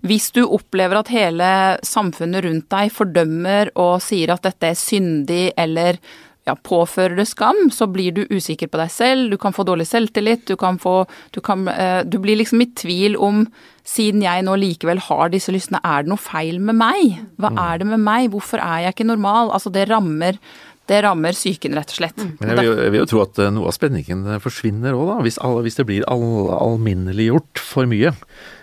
hvis 0.06 0.28
du 0.36 0.44
opplever 0.44 1.00
at 1.00 1.10
hele 1.10 1.48
samfunnet 1.86 2.44
rundt 2.44 2.68
deg 2.70 2.92
fordømmer 2.94 3.72
og 3.80 3.98
sier 4.04 4.34
at 4.34 4.44
dette 4.46 4.70
er 4.70 4.78
syndig 4.78 5.44
eller 5.58 5.98
ja, 6.46 6.54
påfører 6.54 7.18
det 7.18 7.26
skam, 7.28 7.66
så 7.74 7.88
blir 7.90 8.14
du 8.14 8.22
usikker 8.30 8.70
på 8.70 8.78
deg 8.78 8.90
selv, 8.94 9.30
du 9.32 9.38
kan 9.40 9.54
få 9.54 9.66
dårlig 9.66 9.88
selvtillit, 9.90 10.46
du 10.46 10.56
kan 10.60 10.78
få 10.78 11.04
Du, 11.34 11.40
kan, 11.40 11.66
uh, 11.68 12.02
du 12.06 12.18
blir 12.22 12.38
liksom 12.38 12.62
i 12.62 12.70
tvil 12.74 13.16
om 13.16 13.46
siden 13.86 14.22
jeg 14.22 14.44
nå 14.46 14.54
likevel 14.58 14.98
har 14.98 15.30
disse 15.30 15.52
lystene, 15.54 15.82
er 15.84 16.04
det 16.04 16.10
noe 16.10 16.22
feil 16.22 16.58
med 16.62 16.78
meg? 16.78 17.18
Hva 17.38 17.52
mm. 17.52 17.60
er 17.66 17.82
det 17.82 17.88
med 17.92 18.02
meg? 18.02 18.30
Hvorfor 18.32 18.62
er 18.62 18.86
jeg 18.86 18.96
ikke 18.96 19.10
normal? 19.10 19.52
Altså, 19.54 19.70
det 19.74 19.88
rammer 19.90 20.38
det 20.86 21.00
rammer 21.02 21.34
psyken, 21.34 21.74
rett 21.76 21.92
og 21.94 21.98
slett. 21.98 22.18
Men 22.40 22.52
jeg 22.52 22.58
vil, 22.60 22.82
jeg 22.84 22.92
vil, 22.94 23.00
jo 23.02 23.08
tro 23.10 23.22
at 23.24 23.40
eh, 23.42 23.52
noe 23.54 23.70
av 23.70 23.74
spenningen 23.74 24.26
forsvinner 24.42 24.94
òg, 24.94 25.08
da. 25.10 25.16
Hvis, 25.26 25.40
alle, 25.42 25.64
hvis, 25.66 25.78
det 25.80 25.86
blir 25.88 26.06
all, 26.10 26.26
alminneliggjort 26.54 27.62
for 27.62 27.90
mye. 27.90 28.12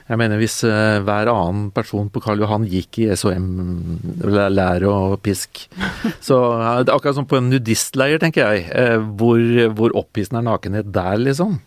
Jeg 0.03 0.19
mener 0.19 0.39
hvis 0.39 0.57
uh, 0.67 0.99
hver 1.03 1.29
annen 1.31 1.69
person 1.71 2.09
på 2.11 2.19
Karl 2.23 2.41
Johan 2.43 2.65
gikk 2.67 2.99
i 3.05 3.05
SOM, 3.15 3.45
lære 4.19 4.89
og 4.91 5.13
pisk 5.23 5.61
Så 6.27 6.35
uh, 6.59 6.81
det 6.83 6.91
er 6.91 6.97
akkurat 6.97 7.15
som 7.15 7.27
på 7.29 7.39
en 7.39 7.47
nudistleir, 7.47 8.19
tenker 8.19 8.43
jeg. 8.43 8.65
Uh, 8.75 8.99
hvor, 9.19 9.39
hvor 9.79 9.95
opphissende 10.03 10.41
er 10.43 10.49
nakenhet 10.49 10.91
der, 10.95 11.15
liksom? 11.23 11.61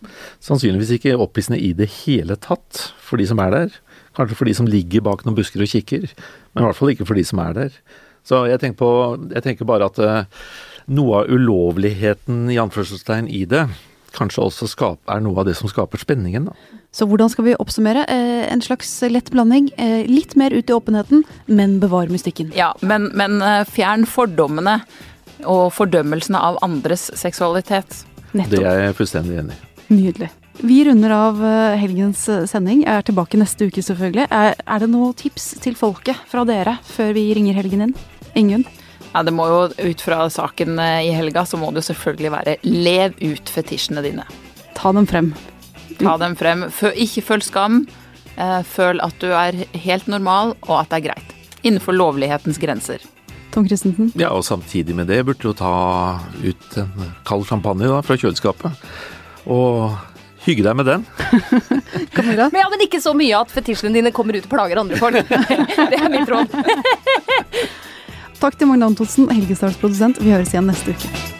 Sannsynligvis 0.45 0.93
ikke 0.99 1.17
opphissende 1.17 1.63
i 1.65 1.73
det 1.77 1.89
hele 2.03 2.37
tatt 2.37 2.91
for 3.01 3.21
de 3.21 3.29
som 3.29 3.41
er 3.41 3.55
der. 3.57 3.79
Kanskje 4.17 4.37
for 4.37 4.49
de 4.49 4.57
som 4.57 4.69
ligger 4.69 5.05
bak 5.05 5.25
noen 5.25 5.37
busker 5.37 5.65
og 5.65 5.73
kikker, 5.73 6.05
men 6.53 6.63
i 6.63 6.69
hvert 6.69 6.79
fall 6.79 6.93
ikke 6.93 7.09
for 7.09 7.19
de 7.19 7.25
som 7.29 7.41
er 7.45 7.57
der. 7.57 7.81
Så 8.27 8.45
jeg 8.51 8.59
tenker, 8.63 8.79
på, 8.81 8.91
jeg 9.31 9.45
tenker 9.45 9.69
bare 9.69 9.87
at 9.87 10.01
noe 10.87 11.21
av 11.23 11.31
ulovligheten 11.31 12.49
i 12.51 12.59
anførselstegn 12.59 13.31
i 13.31 13.45
det 13.47 13.69
kanskje 14.17 14.45
også 14.47 14.69
skap, 14.71 15.01
er 15.11 15.21
noe 15.25 15.41
av 15.41 15.49
det 15.49 15.57
som 15.59 15.71
skaper 15.71 16.01
spenningen. 16.01 16.49
da. 16.49 16.81
Så 16.95 17.09
hvordan 17.09 17.31
skal 17.33 17.49
vi 17.49 17.57
oppsummere? 17.61 18.07
Eh, 18.09 18.47
en 18.53 18.63
slags 18.65 18.91
lett 19.11 19.31
blanding. 19.31 19.71
Eh, 19.77 20.07
litt 20.09 20.37
mer 20.37 20.55
ut 20.55 20.71
i 20.71 20.73
åpenheten, 20.73 21.25
men 21.47 21.79
bevar 21.81 22.09
mystikken. 22.13 22.53
Ja, 22.57 22.73
men, 22.81 23.11
men 23.15 23.43
eh, 23.43 23.65
fjern 23.69 24.07
fordommene 24.09 24.81
og 25.45 25.69
fordømmelsene 25.77 26.41
av 26.41 26.59
andres 26.65 27.11
seksualitet. 27.15 28.03
Nettopp. 28.33 28.57
Det 28.57 28.65
er 28.65 28.83
jeg 28.87 28.99
fullstendig 28.99 29.39
enig 29.43 29.57
i. 29.57 29.63
Nydelig. 29.93 30.33
Vi 30.57 30.79
runder 30.89 31.13
av 31.13 31.41
helgens 31.77 32.23
sending. 32.49 32.81
Jeg 32.87 32.89
er 32.89 33.05
tilbake 33.05 33.37
neste 33.37 33.69
uke, 33.69 33.85
selvfølgelig. 33.85 34.25
Er, 34.33 34.57
er 34.57 34.81
det 34.81 34.89
noen 34.89 35.13
tips 35.15 35.51
til 35.61 35.77
folket 35.77 36.17
fra 36.31 36.47
dere 36.49 36.79
før 36.89 37.13
vi 37.13 37.29
ringer 37.37 37.59
helgen 37.61 37.85
inn? 37.85 37.97
Ingunn? 38.37 38.67
Ja, 39.13 39.23
det 39.25 39.33
må 39.33 39.47
jo 39.49 39.61
ut 39.73 40.03
fra 40.05 40.27
saken 40.33 40.77
i 40.79 41.13
helga, 41.17 41.47
så 41.49 41.57
må 41.57 41.71
det 41.73 41.81
jo 41.81 41.91
selvfølgelig 41.91 42.33
være 42.35 42.57
lev 42.69 43.17
ut 43.23 43.49
fetisjene 43.49 44.03
dine. 44.05 44.27
Ta 44.77 44.93
dem 44.93 45.07
frem. 45.09 45.31
Ta 45.97 46.19
dem 46.21 46.37
frem. 46.37 46.67
Ikke 46.93 47.25
føl 47.25 47.45
skam. 47.45 47.87
Eh, 48.37 48.61
føl 48.69 49.01
at 49.01 49.17
du 49.23 49.31
er 49.33 49.63
helt 49.87 50.09
normal, 50.13 50.53
og 50.69 50.83
at 50.83 50.91
det 50.93 50.99
er 50.99 51.07
greit. 51.09 51.37
Innenfor 51.65 51.97
lovlighetens 51.97 52.61
grenser. 52.61 53.01
Tom 53.55 53.65
Christensen? 53.65 54.11
Ja, 54.21 54.35
og 54.37 54.45
samtidig 54.45 54.93
med 54.97 55.09
det 55.09 55.23
burde 55.25 55.41
du 55.41 55.57
ta 55.57 55.73
ut 56.45 56.77
en 56.77 57.09
kald 57.25 57.47
champagne 57.49 57.89
da, 57.89 58.03
fra 58.05 58.19
kjøleskapet. 58.21 58.77
Og 59.49 59.97
hygge 60.45 60.67
deg 60.67 60.77
med 60.77 60.91
den. 60.91 61.07
men 62.21 62.61
ja, 62.61 62.69
men 62.69 62.85
ikke 62.85 63.01
så 63.01 63.17
mye 63.17 63.41
at 63.41 63.55
fetisjene 63.55 63.97
dine 63.97 64.13
kommer 64.13 64.37
ut 64.37 64.45
og 64.45 64.53
plager 64.53 64.83
andre 64.83 65.01
folk. 65.01 65.33
det 65.91 65.97
er 66.03 66.13
mitt 66.13 66.29
råd. 66.29 66.53
Takk 68.41 68.59
til 68.59 68.69
Magne 68.69 68.91
Antonsen, 68.91 69.31
Helgestads 69.33 69.81
produsent. 69.81 70.21
Vi 70.21 70.35
høres 70.35 70.53
igjen 70.53 70.69
neste 70.69 70.93
uke. 70.93 71.36